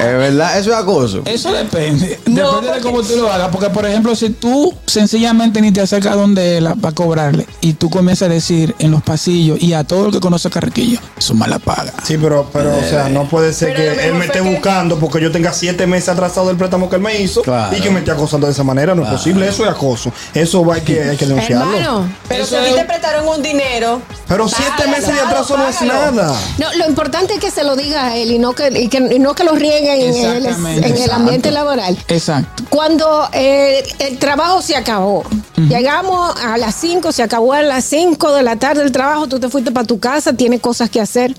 Es 0.00 0.06
verdad, 0.18 0.58
eso 0.58 0.70
es 0.70 0.76
acoso. 0.76 1.22
Eso 1.24 1.52
depende. 1.52 2.18
No, 2.26 2.60
depende 2.60 2.66
de 2.66 2.72
porque- 2.72 2.82
cómo 2.82 3.02
tú 3.02 3.16
lo 3.16 3.32
hagas. 3.32 3.48
Porque, 3.50 3.70
por 3.70 3.86
ejemplo, 3.86 4.14
si 4.14 4.30
tú 4.30 4.74
sencillamente 4.86 5.60
ni 5.60 5.72
te 5.72 5.80
acercas 5.80 6.14
donde 6.14 6.58
él 6.58 6.68
para 6.80 6.94
cobrarle 6.94 7.46
y 7.60 7.74
tú 7.74 7.90
comienzas 7.90 8.28
a 8.28 8.32
decir 8.32 8.74
en 8.78 8.90
los 8.90 9.02
pasillos 9.02 9.60
y 9.60 9.72
a 9.74 9.84
todo 9.84 10.06
el 10.06 10.12
que 10.12 10.20
conoce 10.20 10.48
a 10.48 10.50
Carraquillo, 10.50 11.00
su 11.18 11.34
mala 11.34 11.58
paga. 11.58 11.92
Sí, 12.04 12.16
pero, 12.20 12.48
pero 12.52 12.76
o 12.76 12.82
sea, 12.82 13.08
no 13.08 13.24
puede 13.28 13.52
ser 13.52 13.74
Pero 13.74 13.94
que 13.94 14.08
él 14.08 14.14
me 14.14 14.26
esté 14.26 14.40
que- 14.40 14.48
buscando 14.50 14.98
porque 14.98 15.20
yo 15.20 15.30
tenga 15.32 15.52
siete 15.52 15.86
meses 15.86 16.08
atrasado 16.10 16.48
del 16.48 16.56
préstamo 16.56 16.88
que 16.88 16.96
él 16.96 17.02
me 17.02 17.20
hizo 17.20 17.42
Claro. 17.42 17.76
y 17.76 17.80
que 17.80 17.90
me 17.90 18.00
esté 18.00 18.10
acosando 18.12 18.46
de 18.46 18.52
esa 18.52 18.64
manera. 18.64 18.94
No 18.94 19.02
es 19.04 19.08
posible, 19.10 19.48
eso 19.48 19.64
es 19.64 19.70
acoso. 19.70 20.12
Eso 20.34 20.64
va, 20.64 20.76
hay 20.76 20.80
que, 20.82 21.02
hay 21.02 21.16
que 21.16 21.26
denunciarlo. 21.26 21.72
Hermano, 21.76 22.08
Pero 22.28 22.44
Eso 22.44 22.56
si 22.56 22.56
a 22.56 22.64
ti 22.68 22.74
te 22.80 22.84
prestaron 22.84 23.26
un 23.28 23.42
dinero, 23.42 24.00
Pero 24.28 24.48
siete 24.48 24.70
Págalo, 24.76 24.90
meses 24.96 25.14
de 25.14 25.20
atraso 25.20 25.56
no 25.56 25.68
es 25.68 25.76
págalo. 25.76 26.09
Nada. 26.12 26.38
no, 26.58 26.72
lo 26.74 26.88
importante 26.88 27.34
es 27.34 27.40
que 27.40 27.50
se 27.50 27.64
lo 27.64 27.76
diga 27.76 28.06
a 28.06 28.16
él 28.16 28.30
y 28.32 28.38
no 28.38 28.52
que, 28.54 28.68
y 28.68 28.88
que, 28.88 28.98
y 28.98 29.18
no 29.18 29.34
que 29.34 29.44
lo 29.44 29.54
rieguen 29.54 30.14
en 30.14 30.46
el, 30.46 30.46
en 30.84 30.96
el 30.96 31.10
ambiente 31.10 31.50
laboral. 31.50 31.96
Exacto. 32.08 32.64
Cuando 32.68 33.28
eh, 33.32 33.82
el 33.98 34.18
trabajo 34.18 34.62
se 34.62 34.76
acabó, 34.76 35.24
llegamos 35.56 36.34
a 36.40 36.56
las 36.58 36.74
5, 36.76 37.12
se 37.12 37.22
acabó 37.22 37.52
a 37.52 37.62
las 37.62 37.84
5 37.84 38.32
de 38.32 38.42
la 38.42 38.56
tarde 38.56 38.82
el 38.82 38.92
trabajo, 38.92 39.26
tú 39.26 39.40
te 39.40 39.48
fuiste 39.48 39.72
para 39.72 39.86
tu 39.86 39.98
casa, 39.98 40.32
tienes 40.32 40.60
cosas 40.60 40.90
que 40.90 41.00
hacer, 41.00 41.34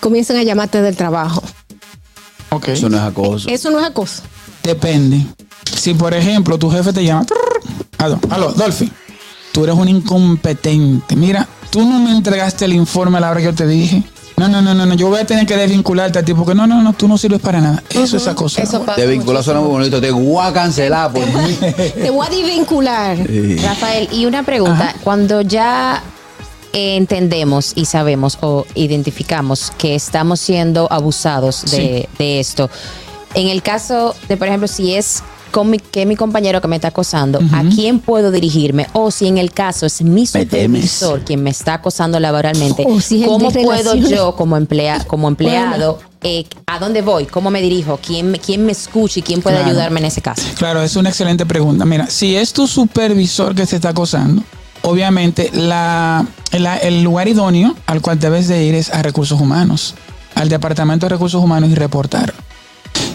comienzan 0.00 0.36
a 0.36 0.42
llamarte 0.42 0.82
del 0.82 0.96
trabajo. 0.96 1.42
Ok. 2.50 2.68
Eso 2.68 2.88
no 2.88 2.96
es 2.96 3.02
acoso. 3.02 3.48
Eso 3.48 3.70
no 3.70 3.80
es 3.80 3.86
acoso. 3.86 4.22
Depende. 4.62 5.24
Si, 5.76 5.94
por 5.94 6.14
ejemplo, 6.14 6.58
tu 6.58 6.70
jefe 6.70 6.92
te 6.92 7.04
llama. 7.04 7.26
Aló, 7.98 8.18
aló, 8.30 8.52
Dolphy. 8.52 8.90
Tú 9.52 9.64
eres 9.64 9.76
un 9.76 9.88
incompetente. 9.88 11.16
Mira, 11.16 11.48
tú 11.76 11.84
no 11.84 11.98
me 11.98 12.10
entregaste 12.10 12.64
el 12.64 12.72
informe 12.72 13.18
a 13.18 13.20
la 13.20 13.30
hora 13.30 13.40
que 13.40 13.44
yo 13.44 13.54
te 13.54 13.66
dije. 13.66 14.02
No, 14.38 14.48
no, 14.48 14.62
no, 14.62 14.72
no, 14.72 14.86
no. 14.86 14.94
Yo 14.94 15.08
voy 15.08 15.20
a 15.20 15.26
tener 15.26 15.44
que 15.44 15.58
desvincularte 15.58 16.18
a 16.18 16.22
ti 16.22 16.32
porque 16.32 16.54
no, 16.54 16.66
no, 16.66 16.80
no, 16.80 16.94
tú 16.94 17.06
no 17.06 17.18
sirves 17.18 17.38
para 17.38 17.60
nada. 17.60 17.82
Eso 17.90 18.16
es 18.16 18.26
acoso. 18.26 18.62
eso 18.62 18.82
pasa. 18.82 18.96
Te 18.96 19.06
vinculas 19.06 19.44
suena 19.44 19.60
muy 19.60 19.68
bonito. 19.68 20.00
Te 20.00 20.10
voy 20.10 20.42
a 20.42 20.54
cancelar 20.54 21.12
por 21.12 21.26
mí. 21.26 21.52
Te 21.60 22.08
voy 22.08 22.26
a 22.26 22.30
desvincular. 22.30 23.18
Rafael, 23.62 24.08
y 24.10 24.24
una 24.24 24.42
pregunta. 24.42 24.94
Cuando 25.04 25.42
ya 25.42 26.02
eh, 26.72 26.96
entendemos 26.96 27.72
y 27.74 27.84
sabemos 27.84 28.38
o 28.40 28.64
identificamos 28.74 29.70
que 29.76 29.94
estamos 29.94 30.40
siendo 30.40 30.90
abusados 30.90 31.70
de, 31.70 32.08
de 32.16 32.40
esto, 32.40 32.70
en 33.34 33.48
el 33.48 33.60
caso 33.60 34.16
de, 34.30 34.38
por 34.38 34.48
ejemplo, 34.48 34.66
si 34.66 34.94
es 34.94 35.22
con 35.56 35.70
mi, 35.70 35.78
que 35.78 36.04
mi 36.04 36.16
compañero 36.16 36.60
que 36.60 36.68
me 36.68 36.76
está 36.76 36.88
acosando, 36.88 37.38
¿a 37.50 37.62
quién 37.74 37.98
puedo 37.98 38.30
dirigirme? 38.30 38.88
O 38.92 39.10
si 39.10 39.26
en 39.26 39.38
el 39.38 39.52
caso 39.52 39.86
es 39.86 40.02
mi 40.02 40.26
supervisor 40.26 41.22
quien 41.24 41.42
me 41.42 41.48
está 41.48 41.72
acosando 41.74 42.20
laboralmente, 42.20 42.84
si 43.00 43.22
es 43.22 43.26
¿cómo 43.26 43.50
puedo 43.50 43.70
relaciones. 43.72 44.10
yo 44.10 44.36
como, 44.36 44.58
emplea, 44.58 45.02
como 45.06 45.28
empleado 45.28 45.98
eh, 46.22 46.44
¿a 46.66 46.78
dónde 46.78 47.00
voy? 47.00 47.24
¿Cómo 47.24 47.50
me 47.50 47.62
dirijo? 47.62 47.98
¿Quién, 48.06 48.32
me- 48.32 48.38
quién 48.38 48.66
me 48.66 48.72
escucha 48.72 49.20
y 49.20 49.22
quién 49.22 49.40
puede 49.40 49.56
Claro. 49.56 49.70
ayudarme 49.70 50.00
en 50.00 50.06
ese 50.06 50.20
caso? 50.20 50.42
Claro, 50.58 50.82
es 50.82 50.94
una 50.96 51.08
excelente 51.08 51.46
pregunta. 51.46 51.86
Mira, 51.86 52.06
si 52.10 52.36
es 52.36 52.52
tu 52.52 52.66
supervisor 52.66 53.54
que 53.54 53.64
te 53.64 53.76
está 53.76 53.88
acosando, 53.90 54.42
obviamente 54.82 55.50
la, 55.54 56.26
la- 56.52 56.76
el 56.76 57.02
lugar 57.02 57.28
idóneo 57.28 57.74
al 57.86 58.02
cual 58.02 58.18
debes 58.18 58.46
de 58.48 58.62
ir 58.62 58.74
es 58.74 58.90
a 58.92 59.00
recursos 59.02 59.40
humanos, 59.40 59.94
al 60.34 60.50
departamento 60.50 61.06
de 61.06 61.10
recursos 61.14 61.42
humanos 61.42 61.70
y 61.70 61.74
reportar. 61.74 62.34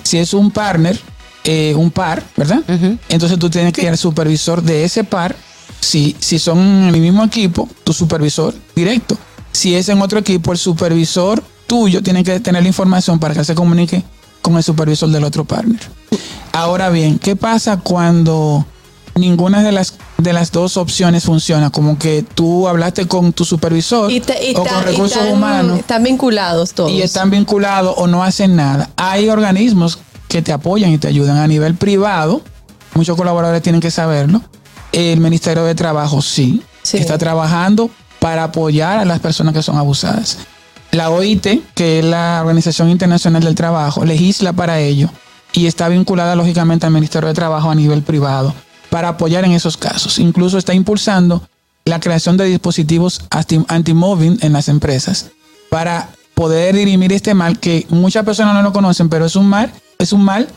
Si 0.03 0.17
es 0.17 0.33
un 0.33 0.50
partner, 0.51 1.00
eh, 1.43 1.74
un 1.75 1.91
par, 1.91 2.24
¿verdad? 2.38 2.62
Entonces 3.10 3.38
tú 3.39 3.50
tienes 3.50 3.74
que 3.74 3.81
ir 3.83 3.89
al 3.89 3.98
supervisor 3.98 4.62
de 4.62 4.83
ese 4.83 5.03
par. 5.03 5.36
Si, 5.79 6.15
si 6.19 6.38
son 6.38 6.60
en 6.60 6.95
el 6.95 7.01
mismo 7.01 7.24
equipo, 7.24 7.67
tu 7.83 7.91
supervisor 7.93 8.53
directo. 8.75 9.17
Si 9.51 9.74
es 9.75 9.89
en 9.89 10.01
otro 10.01 10.19
equipo, 10.19 10.51
el 10.51 10.57
supervisor 10.57 11.43
tuyo 11.67 12.03
tiene 12.03 12.24
que 12.24 12.39
tener 12.39 12.62
la 12.62 12.67
información 12.67 13.19
para 13.19 13.33
que 13.33 13.43
se 13.43 13.55
comunique 13.55 14.03
con 14.41 14.55
el 14.57 14.63
supervisor 14.63 15.10
del 15.10 15.24
otro 15.24 15.43
partner. 15.45 15.79
Ahora 16.51 16.89
bien, 16.89 17.17
¿qué 17.17 17.36
pasa 17.36 17.77
cuando 17.77 18.65
ninguna 19.15 19.62
de 19.63 19.71
las 19.71 19.95
de 20.17 20.33
las 20.33 20.51
dos 20.51 20.77
opciones 20.77 21.24
funciona? 21.24 21.69
Como 21.71 21.98
que 21.98 22.24
tú 22.36 22.67
hablaste 22.67 23.07
con 23.07 23.33
tu 23.33 23.43
supervisor 23.45 24.12
Y, 24.12 24.19
te- 24.19 24.51
y 24.51 24.55
o 24.55 24.63
con 24.63 24.67
y 24.67 24.83
recursos 24.86 25.17
tan- 25.19 25.31
humanos 25.33 25.79
Están 25.79 26.03
vinculados 26.03 26.74
todos. 26.74 26.91
y 26.91 27.01
están 27.01 27.29
vinculados 27.31 27.95
o 27.98 28.05
no 28.07 28.24
hacen 28.24 28.55
nada. 28.55 28.89
Hay 28.98 29.29
organismos 29.29 29.98
que 30.32 30.42
te 30.42 30.54
apoyan 30.54 30.92
y 30.92 30.98
te 30.98 31.10
ayudan 31.10 31.36
a 31.38 31.46
nivel 31.48 31.76
privado. 31.76 32.42
Muchos 32.94 33.18
colaboradores 33.18 33.62
tienen 33.62 33.82
que 33.82 33.92
saberlo. 33.92 34.42
El 34.94 35.20
Ministerio 35.20 35.66
de 35.66 35.76
Trabajo 35.76 36.22
sí, 36.22 36.64
Sí. 36.84 36.98
está 36.98 37.18
trabajando 37.18 37.90
para 38.20 38.46
apoyar 38.46 39.00
a 39.00 39.06
las 39.06 39.20
personas 39.20 39.54
que 39.54 39.62
son 39.62 39.78
abusadas. 39.78 40.38
La 40.92 41.10
OIT, 41.10 41.48
que 41.76 42.00
es 42.00 42.06
la 42.06 42.40
Organización 42.42 42.90
Internacional 42.90 43.44
del 43.44 43.56
Trabajo, 43.56 44.06
legisla 44.06 44.54
para 44.54 44.80
ello 44.80 45.10
y 45.54 45.68
está 45.68 45.90
vinculada 45.90 46.36
lógicamente 46.38 46.86
al 46.86 46.94
Ministerio 46.94 47.28
de 47.28 47.34
Trabajo 47.36 47.70
a 47.70 47.76
nivel 47.76 48.02
privado 48.02 48.54
para 48.90 49.10
apoyar 49.10 49.44
en 49.44 49.52
esos 49.52 49.76
casos. 49.76 50.18
Incluso 50.18 50.58
está 50.58 50.74
impulsando 50.74 51.44
la 51.84 52.00
creación 52.00 52.38
de 52.38 52.46
dispositivos 52.46 53.22
anti- 53.32 53.66
anti-mobbing 53.68 54.40
en 54.42 54.54
las 54.54 54.70
empresas 54.70 55.28
para 55.70 56.10
poder 56.36 56.76
dirimir 56.76 57.12
este 57.14 57.34
mal 57.34 57.60
que 57.60 57.86
muchas 57.90 58.24
personas 58.26 58.54
no 58.54 58.62
lo 58.62 58.72
conocen, 58.74 59.10
pero 59.10 59.26
es 59.26 59.36
un 59.36 59.48
mal, 59.48 59.72
es 60.03 60.13
un 60.13 60.24
mal 60.24 60.48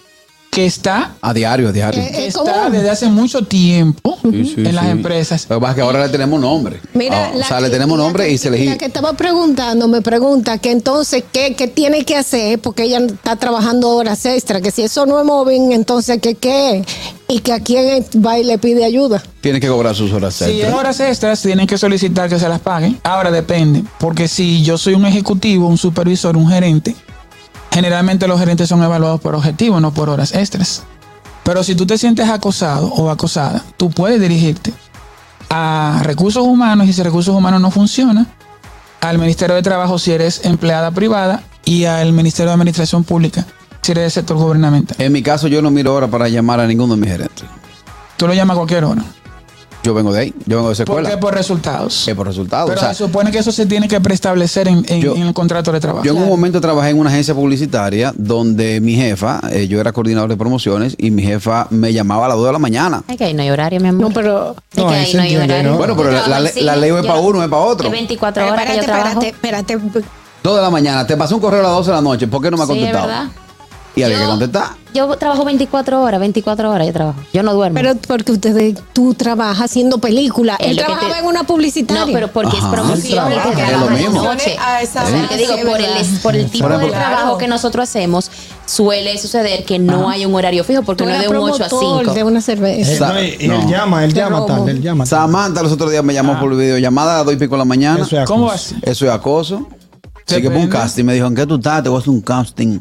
que 0.50 0.66
está, 0.66 1.14
A 1.20 1.34
diario, 1.34 1.70
a 1.70 1.72
diario. 1.72 2.00
Eh, 2.00 2.12
que 2.12 2.26
Es 2.28 2.36
está 2.36 2.70
desde 2.70 2.88
hace 2.88 3.08
mucho 3.08 3.42
tiempo 3.44 4.16
Sí, 4.22 4.44
sí, 4.54 4.54
en 4.58 4.72
las 4.76 4.84
sí. 4.84 4.90
empresas. 4.92 5.46
Lo 5.50 5.56
que 5.56 5.60
pasa 5.62 5.70
es 5.72 5.74
que 5.74 5.82
ahora 5.82 6.06
le 6.06 6.12
tenemos 6.12 6.40
nombre. 6.40 6.80
Mira, 6.92 7.26
Ah, 7.26 7.30
o 7.34 7.42
sea, 7.42 7.56
que- 7.56 7.62
le 7.64 7.70
tenemos 7.70 7.98
nombre 7.98 8.26
que- 8.26 8.32
y 8.34 8.38
se 8.38 8.50
le 8.52 8.64
La 8.64 8.78
que 8.78 8.84
estaba 8.84 9.14
preguntando 9.14 9.88
me 9.88 10.00
pregunta 10.00 10.58
que 10.58 10.70
entonces, 10.70 11.24
¿qué, 11.32 11.56
qué 11.56 11.66
tiene 11.66 12.04
que 12.04 12.16
hacer? 12.16 12.60
Porque 12.60 12.84
ella 12.84 12.98
está 13.00 13.34
trabajando 13.34 13.90
horas 13.90 14.24
extra, 14.26 14.60
que 14.60 14.70
si 14.70 14.82
eso 14.82 15.06
no 15.06 15.18
es 15.18 15.26
móvil, 15.26 15.72
entonces, 15.72 16.20
¿qué 16.22 16.36
qué? 16.36 16.84
Y 17.28 17.40
que 17.40 17.52
a 17.52 17.58
quién 17.58 18.04
va 18.24 18.38
y 18.38 18.44
le 18.44 18.56
pide 18.58 18.84
ayuda. 18.84 19.24
tiene 19.40 19.58
que 19.58 19.66
cobrar 19.66 19.96
sus 19.96 20.12
horas 20.12 20.34
Si 20.34 20.44
es 20.44 20.50
extras. 20.50 20.74
horas 20.74 21.00
extras, 21.00 21.42
tienen 21.42 21.66
que 21.66 21.76
solicitar 21.76 22.28
que 22.28 22.38
se 22.38 22.48
las 22.48 22.60
paguen. 22.60 23.00
Ahora 23.02 23.32
depende, 23.32 23.82
porque 23.98 24.28
si 24.28 24.62
yo 24.62 24.78
soy 24.78 24.94
un 24.94 25.04
ejecutivo, 25.04 25.66
un 25.66 25.78
supervisor, 25.78 26.36
un 26.36 26.48
gerente, 26.48 26.94
generalmente 27.75 28.28
los 28.28 28.38
gerentes 28.38 28.69
son 28.69 28.85
evaluados 28.85 29.21
por 29.21 29.35
objetivos, 29.35 29.83
no 29.83 29.93
por 29.93 30.09
horas 30.09 30.33
extras. 30.33 30.85
Pero 31.43 31.64
si 31.64 31.75
tú 31.75 31.87
te 31.87 31.99
sientes 31.99 32.28
acosado 32.28 32.87
o 32.87 33.11
acosada, 33.11 33.64
tú 33.76 33.90
puedes 33.90 34.21
dirigirte 34.21 34.73
a 35.50 36.00
recursos 36.04 36.45
humanos 36.45 36.87
y 36.87 36.93
si 36.93 37.02
recursos 37.02 37.35
humanos 37.35 37.61
no 37.61 37.73
funciona, 37.73 38.26
al 39.00 39.19
Ministerio 39.19 39.57
de 39.57 39.62
Trabajo 39.62 39.99
si 39.99 40.12
eres 40.12 40.45
empleada 40.45 40.93
privada 40.93 41.43
y 41.64 41.85
al 41.85 42.12
Ministerio 42.12 42.50
de 42.50 42.54
Administración 42.54 43.02
Pública 43.02 43.45
si 43.83 43.93
eres 43.93 44.04
del 44.04 44.11
sector 44.12 44.37
gubernamental. 44.37 44.97
En 45.00 45.12
mi 45.12 45.23
caso, 45.23 45.49
yo 45.49 45.61
no 45.61 45.71
miro 45.71 45.95
hora 45.95 46.07
para 46.07 46.28
llamar 46.28 46.61
a 46.61 46.66
ninguno 46.69 46.95
de 46.95 47.00
mis 47.00 47.11
gerentes. 47.11 47.45
Tú 48.16 48.28
lo 48.28 48.35
llamas 48.35 48.54
a 48.54 48.59
cualquier 48.59 48.85
hora. 48.85 49.02
Yo 49.84 49.92
vengo 49.92 50.14
de 50.14 50.20
ahí, 50.20 50.34
yo 50.46 50.56
vengo 50.56 50.68
de 50.68 50.72
esa 50.72 50.84
¿Por 50.86 50.96
qué? 50.96 51.02
escuela. 51.02 51.20
Por 51.20 51.34
resultados. 51.34 52.08
Es 52.08 52.14
por 52.14 52.26
resultados. 52.26 52.70
Pero 52.70 52.80
o 52.80 52.84
sea, 52.84 52.94
se 52.94 53.04
supone 53.04 53.30
que 53.30 53.38
eso 53.38 53.52
se 53.52 53.66
tiene 53.66 53.86
que 53.86 54.00
preestablecer 54.00 54.66
en, 54.66 54.82
en- 54.88 55.00
Yo- 55.02 55.14
en 55.14 55.22
el 55.22 55.34
contrato 55.34 55.72
de 55.72 55.78
trabajo. 55.80 56.02
Yo 56.04 56.12
en 56.12 56.22
un 56.22 56.28
momento 56.28 56.58
trabajé 56.58 56.88
en 56.90 56.98
una 56.98 57.10
agencia 57.10 57.34
publicitaria 57.34 58.12
donde 58.16 58.80
mi 58.80 58.94
jefa, 58.94 59.42
eh, 59.52 59.68
yo 59.68 59.80
era 59.80 59.92
coordinador 59.92 60.30
de 60.30 60.38
promociones 60.38 60.94
y 60.96 61.10
mi 61.10 61.22
jefa 61.22 61.66
me 61.68 61.92
llamaba 61.92 62.24
a 62.24 62.28
las 62.28 62.38
2 62.38 62.46
de 62.46 62.52
la 62.54 62.58
mañana. 62.58 63.02
Es 63.08 63.18
que 63.18 63.24
ahí 63.24 63.34
no 63.34 63.42
hay 63.42 63.50
horario, 63.50 63.78
mi 63.78 63.88
amor. 63.88 64.00
No, 64.08 64.10
pero. 64.10 64.56
Es 64.72 64.78
No, 64.78 64.88
que 64.88 64.94
ahí 64.94 65.12
no 65.14 65.20
hay 65.22 65.28
entiende, 65.34 65.52
horario. 65.54 65.70
¿no? 65.72 65.76
Bueno, 65.76 65.96
pero 65.98 66.10
la, 66.12 66.26
la- 66.28 66.40
la 66.40 66.76
ley 66.76 66.90
es 66.90 66.96
para 67.06 67.20
no- 67.20 67.26
uno, 67.26 67.42
es 67.42 67.48
para 67.50 67.62
otro. 67.62 67.86
Es 67.88 67.92
24 67.92 68.42
Pero 68.42 68.52
horas 68.54 68.64
que 68.66 68.74
yo 68.74 68.80
espérate, 68.80 69.02
trabajo. 69.02 69.22
espérate, 69.22 69.72
espérate. 69.74 70.08
2 70.42 70.56
de 70.56 70.62
la 70.62 70.70
mañana, 70.70 71.06
te 71.06 71.16
pasó 71.16 71.34
un 71.34 71.40
correo 71.42 71.60
a 71.60 71.64
las 71.64 71.72
12 71.72 71.90
de 71.90 71.96
la 71.96 72.02
noche, 72.02 72.26
¿por 72.26 72.40
qué 72.42 72.50
no 72.50 72.56
me 72.56 72.62
ha 72.62 72.66
Sí, 72.66 72.72
es 72.72 72.78
contestado? 72.78 73.06
verdad. 73.06 73.28
Y 73.96 74.02
había 74.02 74.16
que 74.18 74.22
Yo- 74.24 74.30
contestar. 74.30 74.84
Yo 74.94 75.08
trabajo 75.16 75.44
24 75.44 76.00
horas, 76.02 76.20
24 76.20 76.70
horas 76.70 76.86
yo 76.86 76.92
trabajo. 76.92 77.18
Yo 77.32 77.42
no 77.42 77.52
duermo. 77.52 77.74
Pero 77.74 77.96
porque 78.06 78.30
ustedes, 78.30 78.76
tú 78.92 79.12
trabajas 79.14 79.64
haciendo 79.64 79.98
películas. 79.98 80.56
Él 80.60 80.76
que 80.76 80.84
trabajaba 80.84 81.14
te- 81.14 81.18
en 81.18 81.26
una 81.26 81.42
publicitaria. 81.42 82.06
no, 82.06 82.12
pero 82.12 82.28
porque 82.28 82.56
Ajá. 82.56 82.66
es 82.68 82.72
promoción 82.72 83.06
y 83.10 83.34
trabajo. 83.34 83.50
te 83.56 83.62
Es 83.64 83.72
lo 83.80 83.86
de 83.88 83.94
mismo. 83.96 84.22
noche. 84.22 84.56
A 84.60 84.82
esa 84.82 85.02
O 85.02 85.06
sea, 85.08 85.18
hora, 85.18 85.28
te 85.28 85.36
digo, 85.36 85.54
sí, 85.56 85.60
por 85.64 85.76
el, 85.80 85.82
¿verdad? 85.82 86.06
por 86.22 86.36
el 86.36 86.48
tipo 86.48 86.68
de 86.68 86.90
trabajo 86.90 87.38
que 87.38 87.48
nosotros 87.48 87.88
hacemos, 87.88 88.30
suele 88.66 89.18
suceder 89.18 89.64
que 89.64 89.80
no 89.80 90.08
hay 90.08 90.24
un 90.26 90.34
horario 90.36 90.62
fijo 90.62 90.82
porque 90.84 91.04
no 91.04 91.10
es 91.10 91.22
de 91.22 91.28
un 91.28 91.36
8 91.38 91.64
a 91.64 91.68
promotor 91.68 92.04
5. 92.04 92.14
de 92.14 92.22
una 92.22 92.40
cerveza. 92.40 93.12
No, 93.12 93.20
y, 93.20 93.36
y 93.40 93.48
no. 93.48 93.54
él 93.62 93.66
llama, 93.68 94.04
él 94.04 94.14
Te 94.14 94.20
llama 94.20 94.46
tarde, 94.46 94.70
él 94.70 94.80
llama 94.80 95.04
tarde. 95.04 95.10
Samantha 95.24 95.62
los 95.64 95.72
otros 95.72 95.90
días 95.90 96.04
me 96.04 96.14
llamó 96.14 96.38
por 96.38 96.54
videollamada 96.56 97.14
a 97.14 97.16
las 97.16 97.24
2 97.26 97.34
y 97.34 97.38
pico 97.38 97.56
de 97.56 97.58
la 97.58 97.64
mañana. 97.64 98.04
Eso 98.04 98.16
es 98.20 98.26
¿Cómo 98.28 98.46
acoso. 98.48 98.74
vas? 98.76 98.82
Eso 98.88 99.06
es 99.06 99.10
acoso. 99.10 99.66
Así 100.24 100.40
que 100.40 100.48
fue 100.50 100.60
un 100.60 100.68
casting. 100.68 101.02
Me 101.04 101.14
dijo, 101.14 101.26
¿en 101.26 101.34
qué 101.34 101.46
tú 101.46 101.56
estás? 101.56 101.82
Te 101.82 101.88
voy 101.88 101.96
a 101.96 102.00
hacer 102.00 102.10
un 102.10 102.20
casting. 102.20 102.78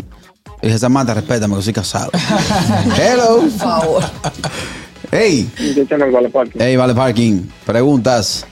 Le 0.63 0.67
dije, 0.69 0.79
Samantha, 0.79 1.13
respétame 1.13 1.57
que 1.57 1.61
soy 1.61 1.73
casado. 1.73 2.09
Hello. 2.97 3.41
Por 3.41 3.49
favor. 3.51 4.03
Hey. 5.11 5.45
Hey, 6.57 6.75
Vale 6.77 6.93
Parking. 6.95 7.41
Preguntas. 7.65 8.47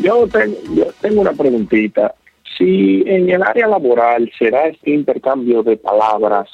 Yo 0.00 0.28
tengo, 0.28 0.56
yo 0.76 0.84
tengo 1.00 1.20
una 1.22 1.32
preguntita. 1.32 2.14
Si 2.56 3.02
en 3.06 3.28
el 3.28 3.42
área 3.42 3.66
laboral 3.66 4.30
será 4.38 4.68
este 4.68 4.92
intercambio 4.92 5.64
de 5.64 5.76
palabras 5.76 6.48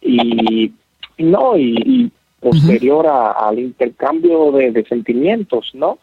y 0.00 0.72
no 1.18 1.56
y, 1.58 1.74
y 1.84 2.12
posterior 2.40 3.08
a- 3.08 3.32
al 3.32 3.58
intercambio 3.58 4.52
de, 4.52 4.70
de 4.70 4.84
sentimientos, 4.84 5.72
¿no? 5.74 5.98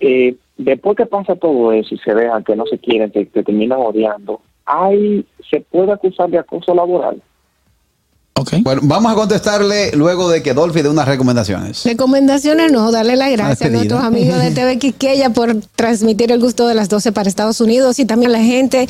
Eh, 0.00 0.36
después 0.56 0.96
que 0.96 1.04
pasa 1.06 1.36
todo 1.36 1.70
eso 1.72 1.94
y 1.94 1.98
se 1.98 2.14
dejan 2.14 2.44
que 2.44 2.56
no 2.56 2.64
se 2.64 2.78
quieren, 2.78 3.10
que, 3.10 3.26
que 3.28 3.42
terminan 3.42 3.80
odiando, 3.80 4.40
hay 4.64 5.26
se 5.50 5.60
puede 5.60 5.92
acusar 5.92 6.30
de 6.30 6.38
acoso 6.38 6.74
laboral. 6.74 7.20
Bueno, 8.62 8.80
vamos 8.82 9.12
a 9.12 9.14
contestarle 9.14 9.92
luego 9.92 10.28
de 10.28 10.42
que 10.42 10.54
Dolphy 10.54 10.82
dé 10.82 10.88
unas 10.88 11.06
recomendaciones. 11.06 11.84
Recomendaciones 11.84 12.72
no, 12.72 12.90
darle 12.90 13.14
las 13.14 13.30
gracias 13.30 13.70
a 13.70 13.72
nuestros 13.72 14.02
amigos 14.02 14.40
de 14.40 14.50
TV 14.50 14.76
Quisqueya 14.76 15.30
por 15.30 15.54
transmitir 15.76 16.32
el 16.32 16.40
gusto 16.40 16.66
de 16.66 16.74
las 16.74 16.88
12 16.88 17.12
para 17.12 17.28
Estados 17.28 17.60
Unidos 17.60 18.00
y 18.00 18.06
también 18.06 18.32
a 18.32 18.38
la 18.38 18.44
gente 18.44 18.88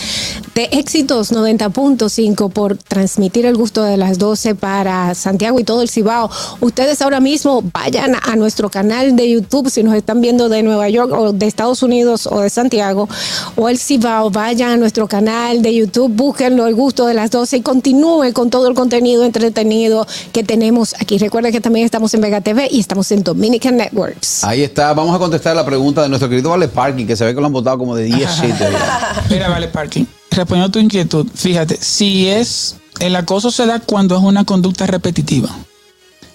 de 0.54 0.64
Éxitos 0.72 1.30
90.5 1.30 2.50
por 2.52 2.78
transmitir 2.78 3.44
el 3.44 3.54
gusto 3.54 3.82
de 3.82 3.98
las 3.98 4.18
12 4.18 4.54
para 4.54 5.14
Santiago 5.14 5.60
y 5.60 5.64
todo 5.64 5.82
el 5.82 5.90
Cibao. 5.90 6.30
Ustedes 6.62 7.02
ahora 7.02 7.20
mismo 7.20 7.62
vayan 7.74 8.14
a 8.22 8.36
nuestro 8.36 8.70
canal 8.70 9.14
de 9.14 9.28
YouTube 9.28 9.68
si 9.68 9.82
nos 9.82 9.94
están 9.94 10.22
viendo 10.22 10.48
de 10.48 10.62
Nueva 10.62 10.88
York 10.88 11.12
o 11.12 11.34
de 11.34 11.46
Estados 11.46 11.82
Unidos 11.82 12.26
o 12.26 12.40
de 12.40 12.48
Santiago 12.48 13.10
o 13.56 13.68
el 13.68 13.78
Cibao, 13.78 14.30
vayan 14.30 14.70
a 14.70 14.76
nuestro 14.78 15.06
canal 15.06 15.60
de 15.60 15.74
YouTube, 15.74 16.10
búsquenlo 16.10 16.66
el 16.66 16.74
gusto 16.74 17.04
de 17.06 17.12
las 17.12 17.30
12 17.30 17.58
y 17.58 17.60
continúen 17.60 18.32
con 18.32 18.48
todo 18.48 18.68
el 18.68 18.74
contenido 18.74 19.33
entretenido 19.34 20.06
que 20.32 20.44
tenemos 20.44 20.94
aquí. 21.00 21.18
Recuerden 21.18 21.52
que 21.52 21.60
también 21.60 21.84
estamos 21.84 22.14
en 22.14 22.20
Vega 22.20 22.40
TV 22.40 22.68
y 22.70 22.80
estamos 22.80 23.10
en 23.10 23.22
Dominican 23.22 23.76
Networks. 23.76 24.44
Ahí 24.44 24.62
está. 24.62 24.92
Vamos 24.92 25.14
a 25.14 25.18
contestar 25.18 25.56
la 25.56 25.66
pregunta 25.66 26.02
de 26.02 26.08
nuestro 26.08 26.28
querido 26.28 26.50
Vale 26.50 26.68
Parking, 26.68 27.06
que 27.06 27.16
se 27.16 27.24
ve 27.24 27.34
que 27.34 27.40
lo 27.40 27.46
han 27.46 27.52
votado 27.52 27.78
como 27.78 27.96
de 27.96 28.04
10 28.04 28.30
sitios. 28.30 28.58
ya. 28.58 29.24
Mira, 29.30 29.48
vale, 29.48 29.68
parking. 29.68 30.04
Respondiendo 30.30 30.68
a 30.68 30.72
tu 30.72 30.78
inquietud, 30.78 31.26
fíjate, 31.34 31.78
si 31.80 32.28
es 32.28 32.76
el 33.00 33.16
acoso 33.16 33.50
se 33.50 33.66
da 33.66 33.80
cuando 33.80 34.16
es 34.16 34.22
una 34.22 34.44
conducta 34.44 34.86
repetitiva. 34.86 35.48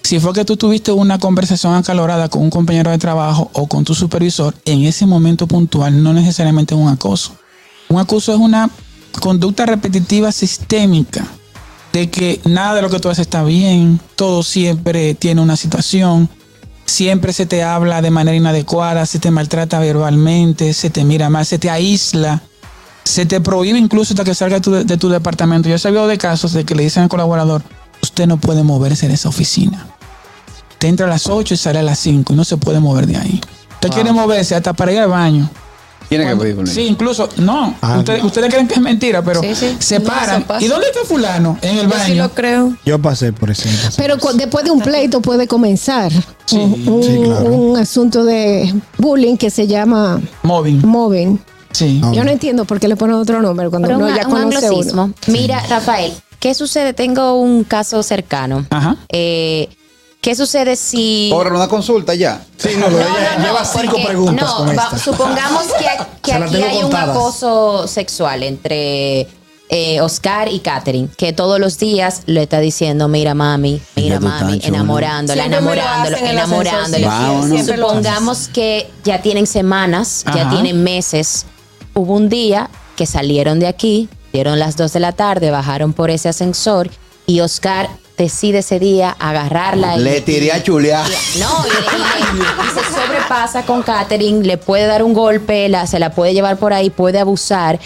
Si 0.02 0.18
fue 0.18 0.32
que 0.32 0.44
tú 0.44 0.56
tuviste 0.56 0.92
una 0.92 1.18
conversación 1.18 1.74
acalorada 1.74 2.28
con 2.28 2.42
un 2.42 2.50
compañero 2.50 2.90
de 2.90 2.98
trabajo 2.98 3.50
o 3.52 3.66
con 3.66 3.84
tu 3.84 3.94
supervisor, 3.94 4.54
en 4.64 4.82
ese 4.84 5.06
momento 5.06 5.46
puntual 5.46 6.02
no 6.02 6.12
necesariamente 6.12 6.74
es 6.74 6.80
un 6.80 6.88
acoso. 6.88 7.32
Un 7.88 7.98
acoso 7.98 8.32
es 8.32 8.38
una 8.38 8.70
conducta 9.20 9.66
repetitiva 9.66 10.32
sistémica 10.32 11.26
de 11.92 12.10
que 12.10 12.40
nada 12.44 12.74
de 12.74 12.82
lo 12.82 12.90
que 12.90 13.00
tú 13.00 13.08
haces 13.08 13.26
está 13.26 13.42
bien, 13.42 14.00
todo 14.16 14.42
siempre 14.42 15.14
tiene 15.14 15.40
una 15.40 15.56
situación, 15.56 16.28
siempre 16.84 17.32
se 17.32 17.46
te 17.46 17.62
habla 17.62 18.02
de 18.02 18.10
manera 18.10 18.36
inadecuada, 18.36 19.06
se 19.06 19.18
te 19.18 19.30
maltrata 19.30 19.78
verbalmente, 19.80 20.72
se 20.74 20.90
te 20.90 21.04
mira 21.04 21.30
mal, 21.30 21.46
se 21.46 21.58
te 21.58 21.70
aísla, 21.70 22.42
se 23.04 23.26
te 23.26 23.40
prohíbe 23.40 23.78
incluso 23.78 24.12
hasta 24.12 24.24
que 24.24 24.34
salga 24.34 24.56
de 24.56 24.60
tu, 24.60 24.72
de 24.72 24.96
tu 24.96 25.08
departamento. 25.08 25.68
Yo 25.68 25.74
he 25.74 25.78
sabido 25.78 26.06
de 26.06 26.18
casos 26.18 26.52
de 26.52 26.64
que 26.64 26.74
le 26.74 26.84
dicen 26.84 27.04
al 27.04 27.08
colaborador, 27.08 27.62
usted 28.02 28.26
no 28.26 28.38
puede 28.38 28.62
moverse 28.62 29.08
de 29.08 29.14
esa 29.14 29.28
oficina. 29.28 29.86
Te 30.78 30.88
entra 30.88 31.06
a 31.06 31.10
las 31.10 31.26
8 31.26 31.54
y 31.54 31.56
sale 31.56 31.78
a 31.78 31.82
las 31.82 31.98
5 31.98 32.32
y 32.32 32.36
no 32.36 32.44
se 32.44 32.56
puede 32.56 32.80
mover 32.80 33.06
de 33.06 33.16
ahí. 33.16 33.40
Usted 33.74 33.90
quiere 33.90 34.12
moverse 34.12 34.54
hasta 34.54 34.72
para 34.72 34.92
ir 34.92 34.98
al 34.98 35.08
baño. 35.08 35.50
Tiene 36.10 36.26
que 36.26 36.36
pedir 36.36 36.54
permiso. 36.56 36.74
Sí, 36.74 36.82
incluso, 36.82 37.28
no. 37.38 37.74
Ah, 37.80 37.98
ustedes, 38.00 38.22
ustedes 38.22 38.52
creen 38.52 38.68
que 38.68 38.74
es 38.74 38.80
mentira, 38.80 39.22
pero 39.22 39.40
Sí, 39.40 39.54
sí. 39.54 39.76
se 39.78 40.00
paran. 40.00 40.42
eso. 40.42 40.60
¿Y 40.62 40.68
dónde 40.68 40.88
está 40.88 41.00
fulano? 41.06 41.56
En 41.62 41.78
el 41.78 41.86
Yo 41.86 41.92
sí 41.92 41.98
baño. 42.10 42.22
lo 42.24 42.30
creo. 42.34 42.76
Yo 42.84 42.98
pasé 42.98 43.32
por 43.32 43.48
ese. 43.50 43.68
pasé 43.82 44.02
Pero 44.02 44.16
después 44.34 44.64
de 44.64 44.70
un 44.72 44.80
pleito 44.80 45.22
puede 45.22 45.46
comenzar 45.46 46.12
Sí, 46.46 46.56
un, 46.56 46.88
un- 46.88 47.02
sí, 47.02 47.18
claro. 47.24 47.50
un 47.52 47.76
asunto 47.78 48.24
de 48.24 48.74
bullying 48.98 49.36
que 49.36 49.48
se 49.50 49.66
llama 49.66 50.20
Móvil. 50.42 50.84
mobbing. 50.84 51.40
Sí. 51.72 52.00
Ah, 52.04 52.10
Yo 52.12 52.24
no 52.24 52.30
entiendo 52.32 52.64
por 52.64 52.80
qué 52.80 52.88
le 52.88 52.96
ponen 52.96 53.14
otro 53.14 53.40
nombre 53.40 53.70
cuando 53.70 53.86
Pero 53.86 53.98
uno 53.98 54.08
un, 54.08 54.14
ya 54.16 54.26
un 54.26 54.32
conoce 54.32 54.68
uno. 54.70 55.12
Mira, 55.28 55.62
Rafael, 55.68 56.12
¿qué 56.40 56.52
sucede? 56.54 56.92
Tengo 56.92 57.34
un 57.40 57.62
caso 57.62 58.02
cercano. 58.02 58.66
Ajá. 58.70 58.96
Eh, 59.08 59.68
¿Qué 60.20 60.34
sucede 60.34 60.76
si... 60.76 61.30
Cobran 61.32 61.54
una 61.56 61.68
consulta 61.68 62.14
ya. 62.14 62.44
Sí, 62.58 62.70
no, 62.78 62.90
No, 62.90 62.98
ella 62.98 63.08
no, 63.36 63.38
no, 63.38 63.44
lleva 63.46 63.64
cinco 63.64 63.92
porque- 63.92 64.06
preguntas 64.06 64.48
no, 64.48 64.56
con 64.58 64.68
va- 64.68 64.72
esta. 64.84 64.98
supongamos 64.98 65.62
que, 65.78 65.88
aquí 66.34 66.62
hay 66.62 66.82
un 66.82 66.94
acoso 66.94 67.88
sexual 67.88 68.42
entre 68.42 69.26
eh, 69.70 70.00
Oscar 70.02 70.48
y 70.48 70.58
Katherine, 70.60 71.08
que 71.16 71.32
todos 71.32 71.58
los 71.58 71.78
días 71.78 72.22
le 72.26 72.42
está 72.42 72.58
diciendo, 72.60 73.08
mira 73.08 73.34
mami, 73.34 73.80
mira 73.96 74.20
mami, 74.20 74.60
enamorándola, 74.62 75.42
Siempre 75.44 75.60
me 75.62 75.66
lo 75.66 75.72
enamorándolo, 75.80 76.16
hacen 76.16 76.26
en 76.26 76.30
el 76.32 76.36
enamorándolo. 76.38 76.84
ascensor, 76.84 76.98
sí, 76.98 77.04
Vámonos. 77.26 77.46
siempre 77.54 77.76
lo 77.78 77.86
hacen. 77.90 78.02
Supongamos 78.04 78.48
que 78.48 78.90
ya 79.04 79.22
tienen 79.22 79.46
semanas, 79.46 80.24
ya 80.34 80.50
tienen 80.50 80.82
meses. 80.82 81.46
Hubo 81.94 82.14
un 82.14 82.28
día 82.28 82.68
que 82.96 83.06
salieron 83.06 83.58
de 83.58 83.68
aquí, 83.68 84.08
dieron 84.34 84.58
las 84.58 84.76
2 84.76 84.92
de 84.92 85.00
la 85.00 85.12
tarde, 85.12 85.50
bajaron 85.50 85.92
por 85.94 86.10
ese 86.10 86.28
ascensor 86.28 86.90
y 87.26 87.40
Oscar 87.40 87.88
decide 88.22 88.58
ese 88.58 88.78
día 88.78 89.16
agarrarla 89.18 89.96
y, 89.96 90.00
Le 90.00 90.20
tiré 90.20 90.52
a 90.52 90.62
chulear. 90.62 91.06
no, 91.38 91.48
y, 91.66 91.68
y- 91.68 92.38
y- 92.38 92.40
y 92.40 92.70
se 92.78 92.94
sobrepasa 92.94 93.64
con 93.64 93.82
Katherine, 93.82 94.44
le 94.44 94.56
puede 94.58 94.86
dar 94.86 95.02
un 95.02 95.12
golpe, 95.14 95.68
la, 95.68 95.86
se 95.86 95.98
la 95.98 96.10
puede 96.12 96.32
llevar 96.34 96.56
por 96.58 96.72
ahí, 96.72 96.90
puede 96.90 97.18
abusar, 97.18 97.78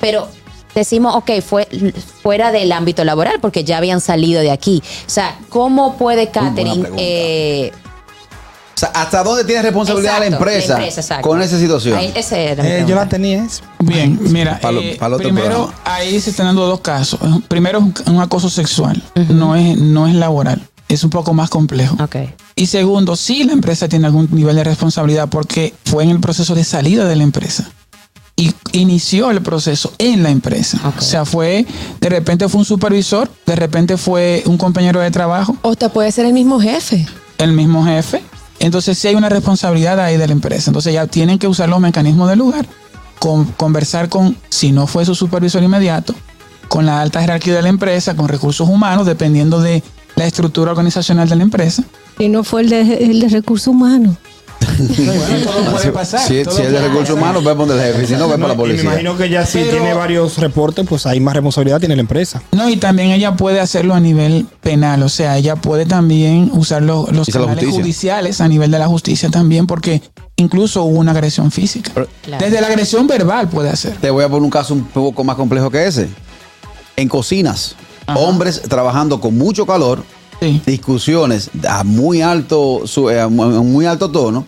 pero 0.00 0.28
decimos, 0.74 1.14
ok, 1.16 1.30
fue 1.44 1.66
fuera 2.22 2.52
del 2.52 2.70
ámbito 2.72 3.04
laboral 3.04 3.38
porque 3.40 3.64
ya 3.64 3.78
habían 3.78 4.00
salido 4.00 4.40
de 4.40 4.50
aquí. 4.50 4.82
O 5.06 5.10
sea, 5.10 5.36
¿cómo 5.48 5.96
puede 5.96 6.28
Katherine... 6.30 7.72
sea, 8.78 8.90
¿hasta 8.94 9.22
dónde 9.22 9.44
tiene 9.44 9.62
responsabilidad 9.62 10.20
la 10.20 10.26
empresa, 10.26 10.84
exacto. 10.84 11.28
con 11.28 11.40
esa 11.42 11.58
situación? 11.58 11.98
Ahí- 11.98 12.12
ese 12.14 12.52
era 12.52 12.62
mi 12.62 12.68
Eh, 12.68 12.84
yo 12.86 12.94
la 12.94 13.08
tenía. 13.08 13.46
Bien, 13.80 14.18
mira, 14.22 14.58
Palo- 14.60 14.80
eh, 14.80 14.96
primero 15.18 15.46
programa. 15.66 15.74
ahí 15.84 16.20
se 16.20 16.30
están 16.30 16.46
dando 16.46 16.66
dos 16.66 16.80
casos. 16.80 17.18
Primero 17.48 17.78
es 17.78 17.84
un, 18.06 18.14
un 18.16 18.20
acoso 18.20 18.48
sexual, 18.50 19.02
no, 19.30 19.56
es, 19.56 19.76
no 19.78 20.06
es 20.06 20.14
laboral, 20.14 20.60
es 20.88 21.02
un 21.04 21.10
poco 21.10 21.34
más 21.34 21.50
complejo. 21.50 21.96
Y 22.54 22.66
segundo, 22.66 23.14
sí 23.16 23.44
la 23.44 23.52
empresa 23.52 23.88
tiene 23.88 24.06
algún 24.06 24.28
nivel 24.32 24.56
de 24.56 24.64
responsabilidad 24.64 25.28
porque 25.28 25.74
fue 25.84 26.04
en 26.04 26.10
el 26.10 26.20
proceso 26.20 26.54
de 26.54 26.64
salida 26.64 27.04
de 27.06 27.16
la 27.16 27.22
empresa. 27.22 27.70
Y 28.36 28.52
inició 28.70 29.32
el 29.32 29.42
proceso 29.42 29.92
en 29.98 30.22
la 30.22 30.30
empresa. 30.30 30.78
O 30.96 31.00
sea, 31.00 31.24
fue, 31.24 31.66
de 32.00 32.08
repente 32.08 32.48
fue 32.48 32.60
un 32.60 32.64
supervisor, 32.64 33.28
de 33.46 33.56
repente 33.56 33.96
fue 33.96 34.44
un 34.46 34.56
compañero 34.56 35.00
de 35.00 35.10
trabajo, 35.10 35.56
O 35.62 35.74
te 35.74 35.88
puede 35.88 36.12
ser 36.12 36.24
el 36.26 36.32
mismo 36.32 36.60
jefe. 36.60 37.04
el 37.38 37.50
mismo 37.52 37.84
jefe. 37.84 38.22
Entonces 38.60 38.98
sí 38.98 39.08
hay 39.08 39.14
una 39.14 39.28
responsabilidad 39.28 40.00
ahí 40.00 40.16
de 40.16 40.26
la 40.26 40.32
empresa. 40.32 40.70
Entonces 40.70 40.92
ya 40.92 41.06
tienen 41.06 41.38
que 41.38 41.46
usar 41.46 41.68
los 41.68 41.80
mecanismos 41.80 42.28
del 42.28 42.38
lugar, 42.38 42.66
con, 43.18 43.44
conversar 43.44 44.08
con, 44.08 44.36
si 44.48 44.72
no 44.72 44.86
fue 44.86 45.04
su 45.04 45.14
supervisor 45.14 45.62
inmediato, 45.62 46.14
con 46.68 46.86
la 46.86 47.00
alta 47.00 47.20
jerarquía 47.20 47.54
de 47.54 47.62
la 47.62 47.68
empresa, 47.68 48.16
con 48.16 48.28
recursos 48.28 48.68
humanos, 48.68 49.06
dependiendo 49.06 49.60
de 49.60 49.82
la 50.16 50.26
estructura 50.26 50.72
organizacional 50.72 51.28
de 51.28 51.36
la 51.36 51.42
empresa. 51.42 51.84
Y 52.18 52.28
no 52.28 52.42
fue 52.42 52.62
el 52.62 52.70
de, 52.70 52.80
el 52.80 53.20
de 53.20 53.28
recursos 53.28 53.68
humanos. 53.68 54.16
Bueno, 54.78 55.44
todo 55.44 55.70
puede 55.72 55.90
pasar. 55.92 56.20
Si, 56.20 56.42
todo 56.44 56.54
si 56.56 56.62
es 56.62 56.70
de 56.70 56.80
recursos 56.80 57.16
humanos, 57.16 57.42
ve 57.44 57.54
por 57.54 57.70
el 57.70 57.80
jefe. 57.80 58.06
Si 58.06 58.12
no, 58.14 58.28
ve 58.28 58.36
para 58.38 58.48
la 58.48 58.54
Y 58.54 58.56
me 58.56 58.62
policía. 58.62 58.84
imagino 58.84 59.16
que 59.16 59.28
ya 59.28 59.44
si 59.46 59.58
Pero- 59.58 59.70
tiene 59.72 59.94
varios 59.94 60.38
reportes, 60.38 60.86
pues 60.88 61.06
hay 61.06 61.20
más 61.20 61.34
responsabilidad 61.34 61.80
tiene 61.80 61.96
la 61.96 62.02
empresa. 62.02 62.42
No, 62.52 62.68
y 62.68 62.76
también 62.76 63.10
ella 63.10 63.34
puede 63.36 63.60
hacerlo 63.60 63.94
a 63.94 64.00
nivel 64.00 64.46
penal, 64.60 65.02
o 65.02 65.08
sea, 65.08 65.36
ella 65.36 65.56
puede 65.56 65.86
también 65.86 66.50
usar 66.52 66.82
los, 66.82 67.10
los 67.12 67.28
canales 67.28 67.64
judiciales 67.70 68.40
a 68.40 68.48
nivel 68.48 68.70
de 68.70 68.78
la 68.78 68.86
justicia 68.86 69.30
también, 69.30 69.66
porque 69.66 70.00
incluso 70.36 70.82
hubo 70.84 70.98
una 70.98 71.10
agresión 71.12 71.50
física. 71.50 71.90
Pero- 71.94 72.06
Claro. 72.22 72.44
Desde 72.44 72.60
la 72.60 72.66
agresión 72.68 73.06
verbal 73.06 73.48
puede 73.48 73.70
hacer. 73.70 73.94
Te 74.00 74.10
voy 74.10 74.24
a 74.24 74.28
poner 74.28 74.42
un 74.42 74.50
caso 74.50 74.74
un 74.74 74.84
poco 74.84 75.24
más 75.24 75.36
complejo 75.36 75.70
que 75.70 75.86
ese. 75.86 76.08
En 76.96 77.08
cocinas, 77.08 77.74
Ajá. 78.06 78.18
hombres 78.20 78.62
trabajando 78.68 79.20
con 79.20 79.36
mucho 79.36 79.66
calor, 79.66 80.04
Sí. 80.40 80.62
discusiones 80.66 81.50
a 81.68 81.82
muy 81.84 82.22
alto, 82.22 82.82
su- 82.86 83.10
eh, 83.10 83.20
a 83.20 83.28
mu- 83.28 83.42
a 83.42 83.62
muy 83.62 83.86
alto 83.86 84.10
tono, 84.10 84.44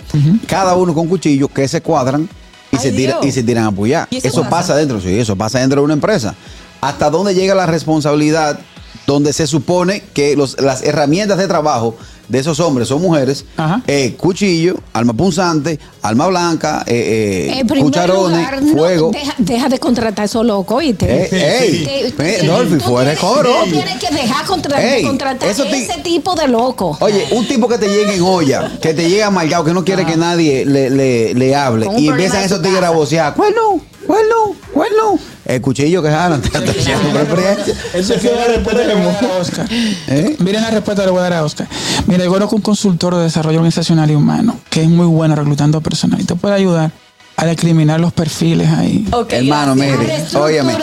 cada 0.46 0.76
uno 0.76 0.94
con 0.94 1.08
cuchillos 1.08 1.50
que 1.50 1.66
se 1.66 1.80
cuadran 1.82 2.28
y, 2.70 2.76
Ay, 2.76 2.82
se, 2.82 2.92
tira- 2.92 3.18
y 3.22 3.32
se 3.32 3.42
tiran 3.42 3.64
a 3.64 3.68
apoyar. 3.68 4.06
¿Y 4.10 4.18
eso 4.18 4.28
Eso 4.28 4.40
pasa? 4.42 4.50
pasa 4.50 4.76
dentro, 4.76 5.00
sí, 5.00 5.18
eso 5.18 5.34
pasa 5.36 5.58
dentro 5.58 5.80
de 5.80 5.84
una 5.86 5.94
empresa. 5.94 6.34
¿Hasta 6.80 7.10
dónde 7.10 7.34
llega 7.34 7.54
la 7.54 7.66
responsabilidad 7.66 8.60
donde 9.06 9.32
se 9.32 9.46
supone 9.48 10.02
que 10.14 10.36
los- 10.36 10.60
las 10.60 10.82
herramientas 10.82 11.38
de 11.38 11.48
trabajo 11.48 11.96
de 12.30 12.38
esos 12.38 12.60
hombres 12.60 12.90
o 12.92 12.98
mujeres, 12.98 13.44
eh, 13.86 14.14
cuchillo, 14.16 14.76
alma 14.92 15.12
punzante, 15.12 15.78
alma 16.02 16.28
blanca, 16.28 16.84
eh, 16.86 17.48
eh, 17.50 17.58
En 17.60 17.66
primer 17.66 17.84
cucharones, 17.84 18.38
lugar, 18.38 18.62
no, 18.62 18.72
fuego. 18.72 19.10
deja, 19.12 19.34
deja 19.38 19.68
de 19.68 19.78
contratar 19.78 20.24
esos 20.26 20.46
locos, 20.46 20.76
¿oíste? 20.78 21.06
Eh, 21.06 21.28
ey, 21.62 22.12
Te- 22.16 22.40
eh, 22.44 22.46
Dolphy, 22.46 22.76
tú 22.78 22.84
fuera 22.84 23.10
de 23.10 23.16
coro. 23.16 23.50
tú 23.64 23.70
Tienes 23.72 23.96
que 23.98 24.14
dejar 24.14 24.46
contra- 24.46 24.80
Ey, 24.80 25.02
de 25.02 25.08
contratar 25.08 25.48
ese 25.50 25.64
tipo 26.04 26.34
de 26.36 26.46
loco. 26.48 26.96
Oye, 27.00 27.26
un 27.32 27.46
tipo 27.48 27.66
que 27.68 27.78
te 27.78 27.88
llegue 27.88 28.14
en 28.14 28.22
olla, 28.22 28.78
que 28.80 28.94
te 28.94 29.02
llegue 29.08 29.24
amargado, 29.24 29.64
que 29.64 29.72
no 29.74 29.84
quiere 29.84 30.06
que 30.06 30.16
nadie 30.16 30.64
le, 30.64 30.88
le, 30.90 31.34
le 31.34 31.54
hable, 31.56 31.88
y 31.98 32.08
empiezan 32.08 32.44
esos 32.44 32.62
tigres 32.62 32.82
a 32.84 32.90
vocear, 32.90 33.34
cuerno, 33.34 33.80
cuerno, 34.06 34.54
cuerno. 34.72 35.18
El 35.50 35.60
cuchillo 35.60 36.00
que 36.00 36.10
jalan, 36.10 36.40
te 36.42 36.58
experiencia. 36.58 37.74
Eso 37.92 38.14
es 38.14 38.22
que 38.22 38.32
la 38.32 38.44
respuesta 38.44 38.84
le 38.84 38.94
voy 38.94 39.02
a 39.02 39.12
dar 39.12 39.24
a 39.24 39.36
Oscar. 39.38 39.66
¿Eh? 39.72 40.36
Miren 40.38 40.62
la 40.62 40.70
respuesta 40.70 41.02
que 41.02 41.06
le 41.06 41.10
voy 41.10 41.18
a 41.18 41.22
dar 41.24 41.32
a 41.32 41.44
Oscar. 41.44 41.66
Mira, 42.06 42.22
yo 42.22 42.30
conozco 42.30 42.54
un 42.54 42.62
consultor 42.62 43.16
de 43.16 43.24
desarrollo 43.24 43.58
organizacional 43.58 44.08
y 44.12 44.14
humano 44.14 44.60
que 44.70 44.82
es 44.82 44.88
muy 44.88 45.06
bueno 45.06 45.34
reclutando 45.34 45.80
personal 45.80 46.20
y 46.20 46.24
te 46.24 46.36
puede 46.36 46.54
ayudar 46.54 46.92
a 47.40 47.46
discriminar 47.46 47.98
los 48.00 48.12
perfiles 48.12 48.68
ahí. 48.68 49.06
Hermano, 49.30 49.74
mire, 49.74 50.24
óyeme, 50.34 50.76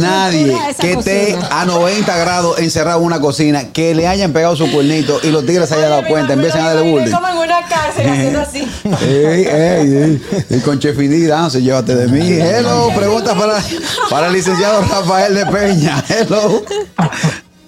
nadie 0.00 0.56
que 0.80 0.92
esté 0.92 1.36
a 1.50 1.64
90 1.64 2.16
grados 2.16 2.58
encerrado 2.58 2.98
en 3.00 3.06
una 3.06 3.20
cocina, 3.20 3.72
que 3.72 3.94
le 3.94 4.08
hayan 4.08 4.32
pegado 4.32 4.56
su 4.56 4.70
cuernito 4.72 5.20
y 5.22 5.30
los 5.30 5.46
tigres 5.46 5.68
se 5.68 5.76
hayan 5.76 5.90
dado 5.90 6.02
Ay, 6.04 6.10
cuenta, 6.10 6.28
me 6.34 6.42
empiezan 6.46 6.62
a 6.66 6.74
darle 6.74 6.90
bullying. 6.90 7.12
como 7.12 7.28
en 7.28 7.36
una 7.36 7.62
cárcel 7.68 8.08
haciendo 8.08 8.40
así. 8.40 8.68
Ey, 9.06 9.44
ey, 9.46 9.96
ey. 9.96 10.22
Y 10.50 10.60
con 10.60 10.78
Chefini 10.80 11.26
Dance, 11.26 11.62
llévate 11.62 11.94
de 11.94 12.08
mí. 12.08 12.20
Hello, 12.40 12.90
pregunta 12.96 13.34
para, 13.34 13.62
para 14.10 14.26
el 14.26 14.32
licenciado 14.32 14.80
Rafael 14.82 15.34
de 15.34 15.46
Peña. 15.46 16.02
Hello. 16.08 16.62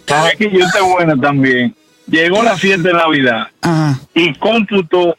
Sabes 0.07 0.37
que 0.37 0.51
yo 0.51 0.65
estoy 0.65 0.83
buena 0.83 1.15
también. 1.21 1.75
Llegó 2.09 2.43
la 2.43 2.57
fiesta 2.57 2.89
de 2.89 2.95
Navidad 2.95 3.47
Ajá. 3.63 3.99
y 4.15 4.33
cómputo 4.35 5.17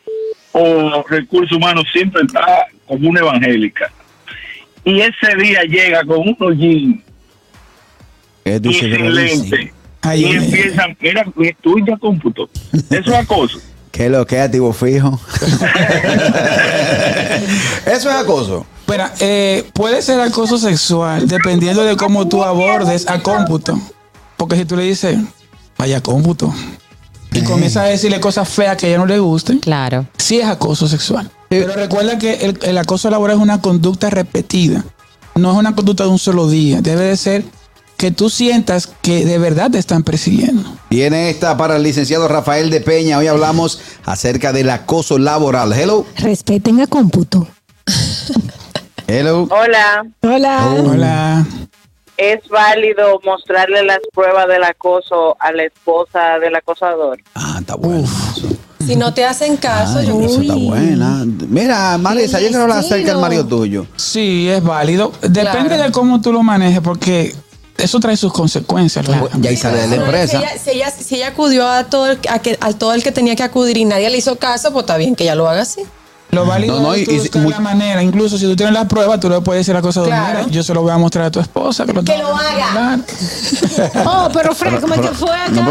o 0.51 1.03
recursos 1.10 1.55
humanos 1.57 1.86
siempre 1.91 2.23
está 2.23 2.67
como 2.88 3.10
una 3.10 3.19
evangélica. 3.21 3.91
Y 4.83 5.01
ese 5.01 5.36
día 5.38 5.63
llega 5.63 6.03
con 6.05 6.19
unos 6.19 6.57
jeans 6.57 7.01
Es 8.45 8.62
y 8.63 8.73
sin 8.73 9.15
lente. 9.15 9.73
Ay, 10.01 10.25
y 10.25 10.31
empiezan, 10.31 10.97
mira, 10.99 11.25
tú 11.62 11.75
ya 11.86 11.97
cómputo. 11.97 12.49
Eso 12.71 13.12
es 13.12 13.13
acoso. 13.13 13.60
¿Qué 13.91 14.05
es 14.05 14.12
lo 14.12 14.25
que 14.27 14.36
es 14.36 14.41
activo 14.43 14.71
fijo? 14.73 15.19
Eso 17.86 18.10
es 18.10 18.15
acoso. 18.15 18.65
Espera, 18.81 19.12
eh, 19.19 19.65
puede 19.73 20.01
ser 20.03 20.21
acoso 20.21 20.57
sexual 20.60 21.27
dependiendo 21.27 21.83
de 21.83 21.97
cómo 21.97 22.27
tú 22.27 22.43
abordes 22.43 23.10
a 23.10 23.23
cómputo. 23.23 23.79
Porque 24.38 24.55
si 24.55 24.65
tú 24.65 24.77
le 24.77 24.83
dices, 24.83 25.17
vaya 25.77 25.99
cómputo, 26.01 26.53
y 27.33 27.41
comienzas 27.41 27.83
a 27.83 27.87
decirle 27.87 28.19
cosas 28.19 28.47
feas 28.49 28.77
que 28.77 28.85
a 28.85 28.89
ella 28.89 28.97
no 28.99 29.05
le 29.05 29.19
gusten, 29.19 29.59
Claro. 29.59 30.07
sí 30.17 30.39
es 30.39 30.45
acoso 30.47 30.87
sexual. 30.87 31.29
Pero 31.49 31.73
recuerda 31.73 32.17
que 32.17 32.33
el, 32.45 32.59
el 32.63 32.77
acoso 32.77 33.09
laboral 33.09 33.37
es 33.37 33.41
una 33.43 33.61
conducta 33.61 34.09
repetida. 34.09 34.83
No 35.35 35.51
es 35.51 35.57
una 35.57 35.75
conducta 35.75 36.03
de 36.03 36.09
un 36.09 36.19
solo 36.19 36.49
día. 36.49 36.81
Debe 36.81 37.03
de 37.05 37.15
ser 37.17 37.45
que 37.95 38.11
tú 38.11 38.29
sientas 38.29 38.89
que 39.01 39.25
de 39.25 39.37
verdad 39.37 39.71
te 39.71 39.77
están 39.79 40.03
persiguiendo. 40.03 40.63
Viene 40.89 41.29
esta 41.29 41.55
para 41.57 41.77
el 41.77 41.83
licenciado 41.83 42.27
Rafael 42.27 42.69
de 42.69 42.81
Peña. 42.81 43.17
Hoy 43.17 43.27
hablamos 43.27 43.79
acerca 44.05 44.51
del 44.51 44.69
acoso 44.69 45.17
laboral. 45.19 45.71
Hello. 45.73 46.05
Respeten 46.17 46.81
a 46.81 46.87
cómputo. 46.87 47.47
Hello. 49.07 49.47
Hola, 49.49 50.05
Hola. 50.21 50.73
Hola. 50.83 51.45
¿Es 52.17 52.47
válido 52.49 53.19
mostrarle 53.23 53.84
las 53.84 53.99
pruebas 54.13 54.47
del 54.47 54.63
acoso 54.63 55.38
a 55.39 55.51
la 55.51 55.63
esposa 55.63 56.39
del 56.39 56.56
acosador? 56.56 57.19
Ah, 57.36 57.58
está 57.60 57.75
bueno. 57.75 58.08
Si 58.86 58.95
no 58.95 59.13
te 59.13 59.25
hacen 59.25 59.58
caso, 59.58 59.99
Ay, 59.99 60.08
yo 60.08 60.21
eso 60.21 60.41
está 60.41 60.56
buena. 60.56 61.25
Mira, 61.49 61.97
Marisa, 61.97 62.39
yo 62.39 62.47
quiero 62.47 62.63
hablar 62.63 62.77
acerca 62.80 62.95
del 62.95 63.01
estilo. 63.06 63.19
marido 63.21 63.45
tuyo. 63.45 63.86
Sí, 63.95 64.47
es 64.49 64.63
válido. 64.63 65.12
Depende 65.21 65.69
Claro. 65.69 65.84
de 65.84 65.91
cómo 65.91 66.21
tú 66.21 66.32
lo 66.32 66.41
manejes, 66.43 66.80
porque 66.82 67.36
eso 67.77 67.99
trae 67.99 68.15
sus 68.15 68.32
consecuencias. 68.32 69.06
lógicamente. 69.08 69.41
Ya 69.41 69.49
ahí 69.49 69.58
sale 69.58 69.77
de 69.80 69.88
la 69.88 69.95
Si 69.95 70.01
empresa. 70.01 70.38
ella, 70.39 70.49
si, 70.58 70.69
ella, 70.71 70.91
si 70.91 71.15
ella 71.15 71.27
acudió 71.30 71.67
a 71.67 71.84
todo, 71.86 72.08
el, 72.12 72.19
a, 72.30 72.39
que, 72.39 72.58
a 72.62 72.71
todo 72.73 72.93
el 72.93 73.03
que 73.03 73.12
tenía 73.12 73.36
que 73.36 73.43
acudir 73.43 73.77
y 73.77 73.86
nadie 73.86 74.10
le 74.10 74.17
hizo 74.19 74.38
caso, 74.38 74.71
pues 74.71 74.84
está 74.84 74.95
bien 74.97 75.15
que 75.15 75.23
ella 75.23 75.36
lo 75.36 75.49
haga 75.49 75.63
así. 75.63 75.82
Lo 76.31 76.45
válido 76.45 76.75
No, 76.75 76.87
no, 76.87 76.93
es 76.93 77.07
y- 77.07 77.29
y- 77.33 77.49
la 77.49 77.59
manera. 77.59 78.03
Incluso 78.03 78.37
si 78.37 78.45
tú 78.45 78.55
tienes 78.55 78.73
la 78.73 78.85
prueba, 78.87 79.17
tú 79.19 79.29
le 79.29 79.39
puedes 79.41 79.65
decir 79.65 79.75
a 79.77 79.81
cosa 79.81 80.01
de 80.01 80.07
Claro. 80.07 80.39
mira, 80.39 80.51
yo 80.51 80.61
se 80.61 80.73
lo 80.73 80.81
voy 80.81 80.91
a 80.91 80.97
mostrar 80.97 81.25
a 81.25 81.31
tu 81.31 81.39
esposa. 81.39 81.85
Que 81.85 81.93
lo, 81.93 82.03
Que 82.03 82.17
lo 82.17 82.35
haga. 82.35 82.67
hablar". 82.69 82.99
Oh, 84.05 84.29
pero 84.33 84.53
Frank, 84.53 84.81
¿cómo 84.81 84.95
que 85.01 85.07
fue 85.09 85.31
acá? 85.31 85.51
no. 85.51 85.63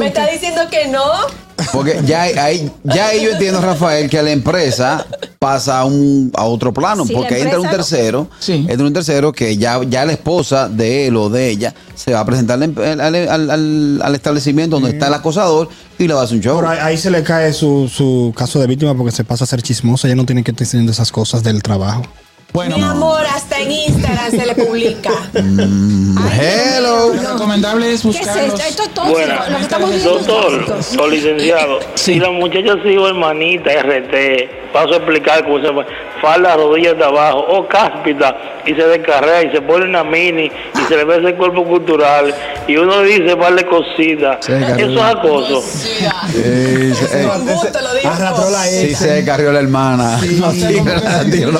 Me 0.00 0.06
está 0.08 0.26
diciendo 0.26 0.62
que 0.70 0.88
no. 0.88 1.02
Porque 1.72 2.00
ya, 2.04 2.22
ahí, 2.22 2.70
ya 2.82 3.08
ahí 3.08 3.24
yo 3.24 3.30
entiendo, 3.30 3.60
Rafael, 3.60 4.08
que 4.10 4.22
la 4.22 4.30
empresa 4.32 5.06
pasa 5.38 5.80
a, 5.80 5.84
un, 5.84 6.30
a 6.34 6.44
otro 6.44 6.72
plano, 6.72 7.04
Sí, 7.06 7.12
porque 7.14 7.40
entra 7.40 7.58
un 7.60 7.66
no- 7.66 7.70
tercero, 7.70 8.28
Sí. 8.40 8.64
entra 8.68 8.86
un 8.86 8.92
tercero 8.92 9.32
que 9.32 9.56
ya, 9.56 9.80
ya 9.88 10.04
la 10.04 10.12
esposa 10.12 10.68
de 10.68 11.06
él 11.06 11.16
o 11.16 11.28
de 11.28 11.48
ella 11.50 11.74
se 11.94 12.12
va 12.12 12.20
a 12.20 12.24
presentar 12.26 12.60
al, 12.62 12.98
al- 13.30 13.50
al- 14.02 14.14
establecimiento 14.14 14.76
donde 14.76 14.90
está 14.90 15.08
el 15.08 15.14
acosador 15.14 15.68
y 15.98 16.08
le 16.08 16.14
va 16.14 16.22
a 16.22 16.24
hacer 16.24 16.36
un 16.38 16.42
show. 16.42 16.56
Pero 16.56 16.70
ahí, 16.70 16.78
ahí 16.80 16.96
se 16.98 17.10
le 17.10 17.22
cae 17.22 17.52
su, 17.52 17.88
su 17.88 18.32
caso 18.36 18.58
de 18.60 18.66
víctima 18.66 18.94
porque 18.96 19.12
se 19.12 19.24
pasa 19.24 19.44
a 19.44 19.46
ser 19.46 19.62
chismosa. 19.62 20.06
Ella 20.08 20.16
no 20.16 20.26
tiene 20.26 20.42
que 20.42 20.50
estar 20.50 20.64
diciendo 20.66 20.90
esas 20.92 21.12
cosas 21.12 21.42
del 21.42 21.62
trabajo. 21.62 22.02
Bueno, 22.54 22.76
Mi 22.76 22.84
amor, 22.84 23.26
hasta 23.34 23.58
en 23.58 23.72
Instagram 23.72 24.30
se 24.30 24.46
le 24.46 24.54
publica. 24.54 25.10
Hello. 25.34 27.12
lo 27.12 27.32
recomendable 27.32 27.92
es 27.92 28.02
¿Qué 28.02 28.08
es 28.10 28.16
buscar 28.18 28.38
esto? 28.44 28.62
es 28.62 28.76
tóxico. 28.76 29.08
Buenas. 29.08 29.50
Lo 29.50 29.56
que 29.56 29.62
estamos 29.62 29.90
viendo 29.90 30.18
es 30.20 30.26
Doctor, 30.26 30.78
o 31.00 31.08
licenciado, 31.08 31.80
si 31.96 32.20
la 32.20 32.30
muchacha 32.30 32.74
sigo 32.84 33.08
hermanita 33.08 33.72
RT, 33.82 34.72
paso 34.72 34.92
a 34.92 34.96
explicar 34.98 35.42
cómo 35.42 35.58
se 35.58 35.66
llama, 35.66 35.84
falda 36.22 36.56
rodillas 36.56 36.96
de 36.96 37.04
abajo 37.04 37.40
o 37.40 37.66
cáspita 37.66 38.36
y 38.66 38.74
se 38.74 38.82
descarrea 38.86 39.42
y 39.42 39.50
se 39.50 39.60
pone 39.60 39.86
una 39.86 40.04
mini 40.04 40.44
y 40.44 40.88
se 40.88 40.96
le 40.96 41.04
ve 41.04 41.18
ese 41.18 41.34
cuerpo 41.34 41.64
cultural 41.64 42.32
y 42.66 42.76
uno 42.76 43.02
dice 43.02 43.34
vale 43.34 43.66
cositas. 43.66 44.46
Descarrió. 44.46 44.86
Eso 44.86 44.94
es 44.94 45.14
acoso. 45.14 45.62
Digo. 46.32 46.96
Arrastró 48.10 48.50
la 48.50 48.62
sí 48.64 48.94
se 48.94 49.24
carrió 49.24 49.52
la 49.52 49.60
hermana. 49.60 50.20
No 50.34 50.50
Sí, 50.50 50.80
Dios 51.26 51.52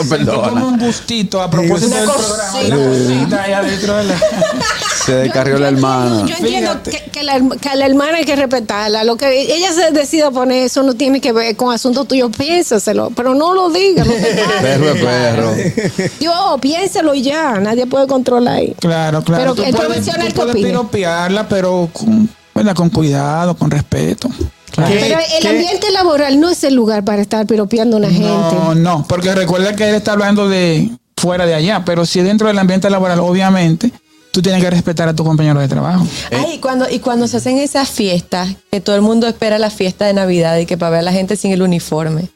gustito 0.86 1.40
a 1.40 1.50
propósito 1.50 1.88
Una 1.88 2.00
del 2.00 2.08
cosita. 2.08 2.50
programa. 2.50 2.76
Una 2.76 2.88
cosita 2.88 3.42
ahí 3.42 3.52
adentro 3.52 3.96
de 3.96 4.04
la... 4.04 4.18
Se 5.04 5.14
descarrió 5.16 5.58
la 5.58 5.68
hermana. 5.68 6.24
Yo 6.26 6.34
entiendo 6.34 6.82
que, 6.82 7.10
que 7.12 7.22
la, 7.22 7.38
que 7.60 7.68
hermana 7.78 8.16
hay 8.18 8.24
que 8.24 8.36
respetarla. 8.36 9.04
Lo 9.04 9.16
que 9.16 9.54
ella 9.54 9.70
se 9.72 9.90
decida 9.90 10.30
poner, 10.30 10.64
eso 10.64 10.82
no 10.82 10.94
tiene 10.94 11.20
que 11.20 11.30
ver 11.32 11.56
con 11.56 11.74
asuntos 11.74 12.08
tuyos. 12.08 12.30
Piénsaselo, 12.34 13.10
pero 13.14 13.34
no 13.34 13.52
lo 13.52 13.68
diga. 13.68 14.02
No 14.02 14.12
te 14.12 14.20
Perro 14.62 14.90
es 14.90 15.02
perro. 15.02 16.10
Yo, 16.20 16.56
piénselo 16.58 17.14
y 17.14 17.20
ya. 17.20 17.60
Nadie 17.60 17.86
puede 17.86 18.06
controlar 18.06 18.54
ahí. 18.54 18.74
Claro, 18.80 19.22
claro. 19.22 19.54
Pero 19.54 19.68
el 19.68 19.74
profesional, 19.74 20.28
tú 20.32 20.40
¿qué 20.40 20.52
puedes 20.52 20.56
piropearla, 20.56 21.48
pero 21.48 21.90
con, 21.92 22.28
¿verdad? 22.54 22.74
con 22.74 22.88
cuidado, 22.88 23.54
con 23.56 23.70
respeto. 23.70 24.30
Claro. 24.74 24.92
¿Qué- 24.92 25.00
Pero 25.00 25.18
el 25.20 25.42
qué- 25.42 25.48
ambiente 25.48 25.90
laboral 25.92 26.40
no 26.40 26.50
es 26.50 26.64
el 26.64 26.74
lugar 26.74 27.04
para 27.04 27.22
estar 27.22 27.46
piropeando 27.46 27.96
a 27.96 27.98
una 28.00 28.08
No, 28.10 28.50
gente. 28.50 28.80
no, 28.80 29.04
porque 29.08 29.34
recuerda 29.34 29.74
que 29.76 29.88
él 29.88 29.94
está 29.94 30.12
hablando 30.12 30.48
de 30.48 30.90
fuera 31.16 31.46
de 31.46 31.54
allá, 31.54 31.82
pero 31.84 32.04
si 32.06 32.20
dentro 32.22 32.48
del 32.48 32.58
ambiente 32.58 32.90
laboral, 32.90 33.20
obviamente, 33.20 33.92
tú 34.32 34.42
tienes 34.42 34.60
que 34.62 34.68
respetar 34.70 35.08
a 35.08 35.14
tu 35.14 35.22
compañero 35.24 35.60
de 35.60 35.68
trabajo. 35.68 36.04
Ay, 36.32 36.54
y 36.54 36.58
cuando, 36.58 36.90
y 36.90 36.98
cuando 36.98 37.28
se 37.28 37.36
hacen 37.36 37.58
esas 37.58 37.88
fiestas, 37.88 38.48
que 38.70 38.80
todo 38.80 38.96
el 38.96 39.02
mundo 39.02 39.28
espera 39.28 39.58
la 39.58 39.70
fiesta 39.70 40.06
de 40.06 40.12
Navidad 40.12 40.58
y 40.58 40.66
que 40.66 40.76
para 40.76 40.90
ver 40.90 40.98
a 41.00 41.02
la 41.02 41.12
gente 41.12 41.36
sin 41.36 41.52
el 41.52 41.62
uniforme. 41.62 42.28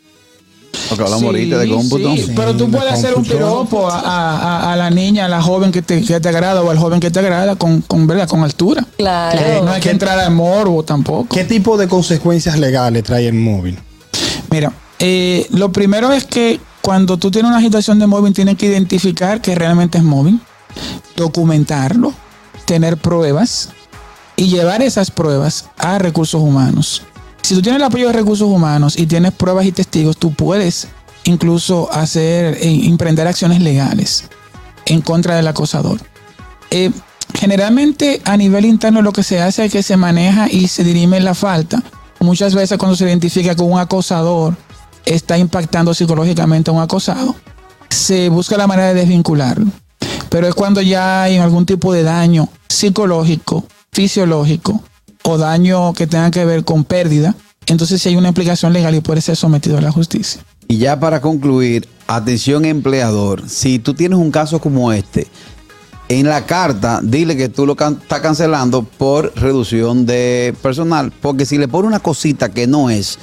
Porque 0.89 1.05
hablamos 1.05 1.25
ahorita 1.25 1.59
de 1.59 1.69
cómputo. 1.69 2.15
sí, 2.17 2.33
pero 2.35 2.57
tú 2.57 2.67
de 2.67 2.77
puedes 2.79 2.93
hacer 2.93 3.15
un 3.15 3.25
piropo 3.25 3.89
a, 3.91 4.73
a- 4.73 4.77
la 4.77 4.91
niña, 4.91 5.25
a 5.27 5.29
la 5.29 5.43
joven 5.43 5.73
que 5.73 5.83
te, 5.83 6.03
que 6.03 6.21
te 6.21 6.29
agrada 6.29 6.63
o 6.63 6.71
al 6.71 6.79
joven 6.79 7.01
que 7.01 7.11
te 7.11 7.19
agrada 7.19 7.57
con, 7.57 7.81
con, 7.83 8.07
¿verdad? 8.07 8.29
con 8.29 8.43
altura. 8.45 8.87
Claro. 8.97 9.65
No 9.65 9.73
hay 9.73 9.81
que 9.81 9.91
entrar 9.91 10.19
al 10.19 10.33
morbo 10.33 10.83
tampoco. 10.85 11.35
¿Qué 11.35 11.45
tipo 11.45 11.77
de 11.77 11.89
consecuencias 11.89 12.59
legales 12.59 13.03
trae 13.05 13.27
el 13.29 13.35
móvil? 13.35 13.79
Mira, 14.51 14.73
eh, 14.99 15.47
lo 15.51 15.73
primero 15.73 16.13
es 16.13 16.25
que 16.25 16.61
cuando 16.81 17.19
tú 17.19 17.31
tienes 17.31 17.51
una 17.51 17.61
situación 17.61 17.99
de 17.99 18.07
móvil, 18.07 18.33
tienes 18.33 18.57
que 18.57 18.67
identificar 18.67 19.41
que 19.43 19.55
realmente 19.55 19.99
es 19.99 20.05
móvil, 20.05 20.41
documentarlo, 21.17 22.13
tener 22.65 22.97
pruebas 22.97 23.71
y 24.37 24.49
llevar 24.49 24.83
esas 24.83 25.11
pruebas 25.11 25.67
a 25.77 25.99
recursos 25.99 26.41
humanos. 26.41 27.03
Si 27.49 27.55
tú 27.55 27.63
tienes 27.63 27.79
el 27.79 27.85
apoyo 27.85 28.09
de 28.09 28.13
recursos 28.13 28.47
humanos 28.47 28.99
y 28.99 29.07
tienes 29.07 29.33
pruebas 29.33 29.65
y 29.65 29.73
testigos, 29.73 30.19
tú 30.19 30.35
puedes 30.35 30.87
incluso 31.25 31.91
hacer, 31.91 32.59
eh, 32.61 32.81
emprender 32.85 33.27
acciones 33.27 33.63
legales 33.63 34.25
en 34.85 35.01
contra 35.01 35.35
del 35.35 35.47
acosador. 35.47 35.99
Eh, 36.71 36.91
generalmente 37.33 38.21
a 38.27 38.37
nivel 38.37 38.67
interno 38.67 39.01
lo 39.01 39.15
que 39.15 39.23
se 39.23 39.41
hace 39.41 39.65
es 39.65 39.73
que 39.73 39.83
se 39.83 39.97
maneja 39.97 40.47
y 40.51 40.69
se 40.69 40.85
dirime 40.85 41.21
la 41.21 41.35
falta. 41.35 41.83
Muchas 42.21 42.55
veces 42.55 42.77
cuando 42.77 42.99
se 42.99 43.07
identifica 43.07 43.55
que 43.55 43.63
un 43.63 43.79
acosador 43.79 44.55
está 45.07 45.39
impactando 45.39 45.95
psicológicamente 45.95 46.71
a 46.71 46.75
un 46.75 46.83
acosado, 46.83 47.35
se 47.89 48.29
busca 48.29 48.59
la 48.59 48.67
manera 48.67 48.89
de 48.89 49.01
desvincularlo. 49.01 49.69
Pero 50.29 50.49
es 50.49 50.55
cuando 50.55 50.83
ya 50.83 51.23
hay 51.23 51.39
algún 51.39 51.65
tipo 51.65 51.95
de 51.95 52.03
daño 52.03 52.51
psicológico, 52.69 53.65
fisiológico 53.91 54.83
o 55.29 55.37
daño 55.39 55.93
que 55.93 56.07
tenga 56.07 56.31
que 56.31 56.45
ver 56.45 56.65
con 56.65 56.85
pérdida, 56.85 57.35
entonces 57.67 58.01
si 58.01 58.09
hay 58.09 58.17
una 58.17 58.29
implicación 58.29 58.73
legal 58.73 58.95
y 58.95 59.01
puede 59.01 59.21
ser 59.21 59.37
sometido 59.37 59.77
a 59.77 59.81
la 59.83 59.91
justicia. 59.93 60.41
Y 60.69 60.79
ya 60.79 60.99
para 60.99 61.21
concluir, 61.21 61.87
atención 62.07 62.65
empleador, 62.65 63.49
si 63.49 63.79
tú 63.79 63.93
tienes 63.95 64.19
un 64.19 64.31
caso 64.31 64.59
como 64.59 64.91
este, 64.93 65.27
en 66.09 66.27
la 66.27 66.47
carta 66.47 67.01
dile 67.03 67.37
que 67.37 67.51
tú 67.51 67.67
lo 67.67 67.77
can- 67.77 67.99
estás 68.01 68.21
cancelando 68.21 68.83
por 68.83 69.33
reducción 69.37 70.07
de 70.07 70.55
personal, 70.63 71.13
porque 71.21 71.45
si 71.45 71.59
le 71.59 71.69
pone 71.69 71.87
una 71.89 72.01
cosita 72.01 72.49
que 72.49 72.67
no 72.67 72.89
es, 72.89 73.19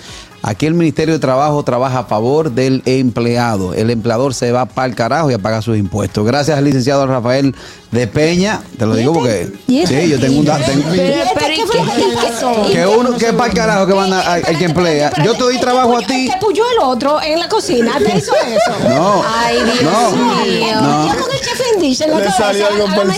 aquí 0.47 0.65
el 0.67 0.73
Ministerio 0.75 1.13
de 1.15 1.19
Trabajo 1.19 1.63
trabaja 1.63 1.99
a 1.99 2.03
favor 2.05 2.51
del 2.51 2.81
empleado. 2.85 3.73
El 3.73 3.89
empleador 3.89 4.33
se 4.33 4.51
va 4.51 4.65
para 4.65 4.87
el 4.87 4.95
carajo 4.95 5.31
y 5.31 5.33
a 5.33 5.39
pagar 5.39 5.63
sus 5.63 5.77
impuestos. 5.77 6.25
Gracias 6.25 6.57
al 6.57 6.63
licenciado 6.65 7.05
Rafael 7.07 7.55
de 7.91 8.07
Peña, 8.07 8.61
te 8.77 8.85
lo 8.85 8.93
digo 8.95 9.13
porque 9.13 9.51
¿Y 9.67 9.79
este? 9.79 10.03
sí, 10.03 10.09
yo 10.11 10.19
tengo 10.19 10.39
un 10.39 10.45
dato. 10.45 10.65
tengo- 10.65 10.83
Pero, 10.91 11.23
pero, 11.39 11.53
¿y 11.53 11.55
qué 11.57 11.65
fue 11.65 12.73
que 12.73 12.85
uno 12.85 13.17
que 13.17 13.31
para 13.33 13.49
el 13.49 13.55
carajo 13.55 13.87
que 13.87 13.93
van 13.93 14.11
a, 14.13 14.19
a- 14.33 14.37
el 14.39 14.57
que 14.57 14.65
emplea. 14.65 15.11
Yo 15.23 15.33
te 15.33 15.39
doy 15.39 15.57
trabajo 15.59 15.97
a 15.97 16.01
ti. 16.01 16.29
Que 16.29 16.37
puyó 16.45 16.63
el 16.73 16.79
otro 16.83 17.21
en 17.21 17.39
la 17.39 17.47
cocina, 17.47 17.93
¿te 17.97 18.17
hizo 18.17 18.33
eso? 18.35 18.89
No. 18.89 19.23
Ay, 19.25 19.57
Dios 19.63 19.81
mío. 19.81 20.81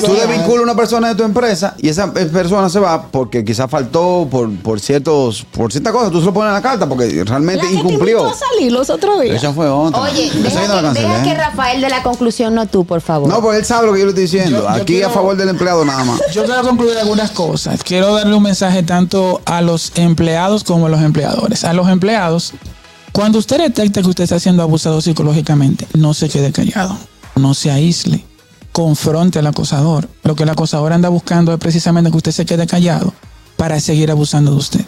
Tú 0.06 0.14
desvinculas 0.14 0.60
a 0.60 0.64
una 0.64 0.76
persona 0.76 1.10
de 1.10 1.16
tu 1.16 1.24
empresa 1.24 1.76
y 1.78 1.90
esa 1.90 2.12
persona 2.14 2.70
se 2.70 2.80
va 2.80 3.02
porque 3.04 3.44
quizás 3.44 3.70
faltó 3.70 4.28
por, 4.30 4.54
por 4.60 4.80
ciertos 4.80 5.46
por 5.52 5.72
ciertas 5.72 5.94
cosas. 5.94 6.12
Tú 6.12 6.20
se 6.20 6.26
lo 6.26 6.34
pones 6.34 6.50
en 6.50 6.54
la 6.56 6.62
carta 6.62 6.88
porque 6.88 7.17
realmente 7.24 7.64
La 7.64 7.70
que 7.70 7.76
te 7.76 7.82
incumplió. 7.82 8.20
invitó 8.20 8.36
a 8.36 8.38
salir 8.38 8.72
los 8.72 8.90
otros 8.90 9.22
días. 9.22 9.36
Esa 9.38 9.54
fue 9.54 9.68
otra. 9.70 10.02
Oye, 10.02 10.32
deja, 10.34 10.68
no 10.68 10.68
la 10.68 10.76
que, 10.80 10.82
cancelé. 10.86 11.08
deja 11.10 11.24
que 11.24 11.34
Rafael 11.34 11.82
de 11.82 11.90
la 11.90 12.04
conclusión, 12.04 12.56
no 12.56 12.66
tú, 12.68 12.86
por 12.86 13.02
favor. 13.02 13.30
No, 13.30 13.42
pues 13.42 13.60
él 13.60 13.66
sabe 13.66 13.88
lo 13.88 13.94
que 13.94 14.00
yo 14.00 14.06
le 14.06 14.10
estoy 14.12 14.24
diciendo. 14.24 14.58
Yo- 14.58 14.64
yo 14.64 14.70
Aquí 14.70 14.84
quiero- 14.86 15.08
a 15.08 15.12
favor 15.12 15.36
del 15.38 15.50
empleado 15.50 15.84
nada 15.86 16.04
más. 16.04 16.20
Yo 16.34 16.46
quiero 16.46 16.62
concluir 16.64 16.98
algunas 16.98 17.32
cosas. 17.32 17.84
Quiero 17.84 18.14
darle 18.16 18.36
un 18.36 18.44
mensaje 18.44 18.84
tanto 18.84 19.42
a 19.46 19.62
los 19.62 19.92
empleados 19.96 20.64
como 20.64 20.86
a 20.88 20.90
los 20.90 21.02
empleadores. 21.02 21.64
A 21.64 21.74
los 21.74 21.88
empleados, 21.90 22.54
cuando 23.12 23.40
usted 23.40 23.58
detecta 23.60 24.02
que 24.02 24.08
usted 24.10 24.24
está 24.26 24.40
siendo 24.40 24.62
abusado 24.64 25.02
psicológicamente, 25.02 25.88
no 25.94 26.14
se 26.14 26.30
quede 26.30 26.52
callado, 26.52 26.98
no 27.36 27.54
se 27.54 27.72
aísle, 27.72 28.24
confronte 28.72 29.40
al 29.40 29.48
acosador. 29.48 30.08
Lo 30.24 30.36
que 30.36 30.44
el 30.44 30.50
acosador 30.50 30.94
anda 30.94 31.10
buscando 31.10 31.52
es 31.54 31.60
precisamente 31.60 32.12
que 32.12 32.18
usted 32.18 32.32
se 32.32 32.46
quede 32.46 32.68
callado 32.68 33.14
para 33.56 33.80
seguir 33.80 34.12
abusando 34.12 34.52
de 34.52 34.58
usted. 34.58 34.82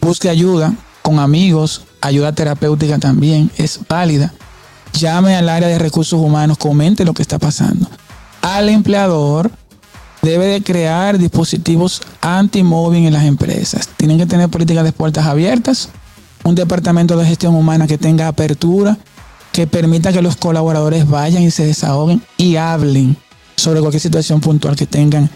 Busque 0.00 0.28
ayuda 0.28 0.72
con 1.02 1.18
amigos, 1.18 1.82
ayuda 2.00 2.32
terapéutica 2.32 2.98
también 2.98 3.50
es 3.56 3.80
válida. 3.88 4.32
Llame 4.92 5.34
al 5.36 5.48
área 5.48 5.68
de 5.68 5.78
recursos 5.78 6.20
humanos, 6.20 6.58
comente 6.58 7.04
lo 7.04 7.14
que 7.14 7.22
está 7.22 7.38
pasando. 7.38 7.88
Al 8.42 8.68
empleador 8.68 9.50
debe 10.22 10.46
de 10.46 10.62
crear 10.62 11.18
dispositivos 11.18 12.02
anti-mobbing 12.20 13.06
en 13.06 13.12
las 13.12 13.24
empresas. 13.24 13.88
Tienen 13.96 14.18
que 14.18 14.26
tener 14.26 14.48
políticas 14.48 14.84
de 14.84 14.92
puertas 14.92 15.26
abiertas, 15.26 15.88
un 16.44 16.54
departamento 16.54 17.16
de 17.16 17.26
gestión 17.26 17.54
humana 17.54 17.86
que 17.86 17.98
tenga 17.98 18.28
apertura, 18.28 18.96
que 19.52 19.66
permita 19.66 20.12
que 20.12 20.22
los 20.22 20.36
colaboradores 20.36 21.08
vayan 21.08 21.42
y 21.42 21.50
se 21.50 21.66
desahoguen 21.66 22.22
y 22.36 22.56
hablen 22.56 23.16
sobre 23.56 23.80
cualquier 23.80 24.00
situación 24.00 24.40
puntual 24.40 24.76
que 24.76 24.86
tengan 24.86 25.28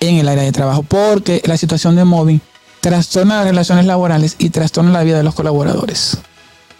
en 0.00 0.16
el 0.16 0.28
área 0.28 0.44
de 0.44 0.52
trabajo, 0.52 0.82
porque 0.82 1.42
la 1.44 1.56
situación 1.56 1.96
de 1.96 2.04
mobbing 2.04 2.40
trastorna 2.80 3.36
las 3.38 3.46
relaciones 3.46 3.86
laborales 3.86 4.36
y 4.38 4.50
trastorna 4.50 4.90
la 4.92 5.02
vida 5.04 5.16
de 5.18 5.22
los 5.24 5.34
colaboradores. 5.34 6.18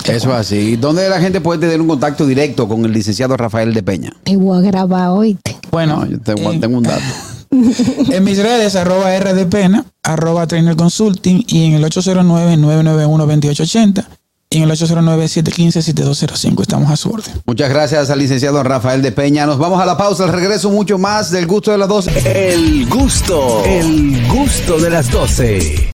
Eso 0.04 0.30
es 0.32 0.38
así. 0.38 0.76
¿Dónde 0.76 1.08
la 1.08 1.20
gente 1.20 1.40
puede 1.40 1.58
tener 1.60 1.80
un 1.80 1.88
contacto 1.88 2.24
directo 2.26 2.68
con 2.68 2.84
el 2.84 2.92
licenciado 2.92 3.36
Rafael 3.36 3.74
de 3.74 3.82
Peña? 3.82 4.12
Te 4.24 4.36
voy 4.36 4.58
a 4.58 4.60
grabar 4.60 5.08
hoy. 5.10 5.36
Bueno, 5.72 6.04
No, 6.04 6.06
yo 6.06 6.20
tengo, 6.20 6.52
en- 6.52 6.60
tengo 6.60 6.78
un 6.78 6.84
dato. 6.84 7.02
En 7.50 8.24
mis 8.24 8.36
redes, 8.42 8.76
arroba 8.76 9.14
R 9.14 9.32
de 9.32 9.46
Pena, 9.46 9.86
arroba 10.02 10.46
Trainer 10.46 10.76
Consulting 10.76 11.44
y 11.48 11.64
en 11.64 11.72
el 11.74 11.84
809-991-2880 11.84 14.04
y 14.50 14.58
en 14.58 14.62
el 14.64 14.70
809-715-7205. 14.70 16.60
Estamos 16.62 16.90
a 16.90 16.96
su 16.96 17.10
orden. 17.10 17.32
Muchas 17.46 17.68
gracias 17.70 18.10
al 18.10 18.18
licenciado 18.18 18.62
Rafael 18.62 19.00
de 19.02 19.12
Peña. 19.12 19.46
Nos 19.46 19.58
vamos 19.58 19.80
a 19.80 19.86
la 19.86 19.96
pausa. 19.96 20.24
Al 20.24 20.32
regreso, 20.32 20.70
mucho 20.70 20.98
más 20.98 21.30
del 21.30 21.46
gusto 21.46 21.70
de 21.72 21.78
las 21.78 21.88
dos. 21.88 22.06
El 22.08 22.86
gusto, 22.88 23.64
el 23.64 24.26
gusto 24.28 24.78
de 24.78 24.90
las 24.90 25.10
12. 25.10 25.86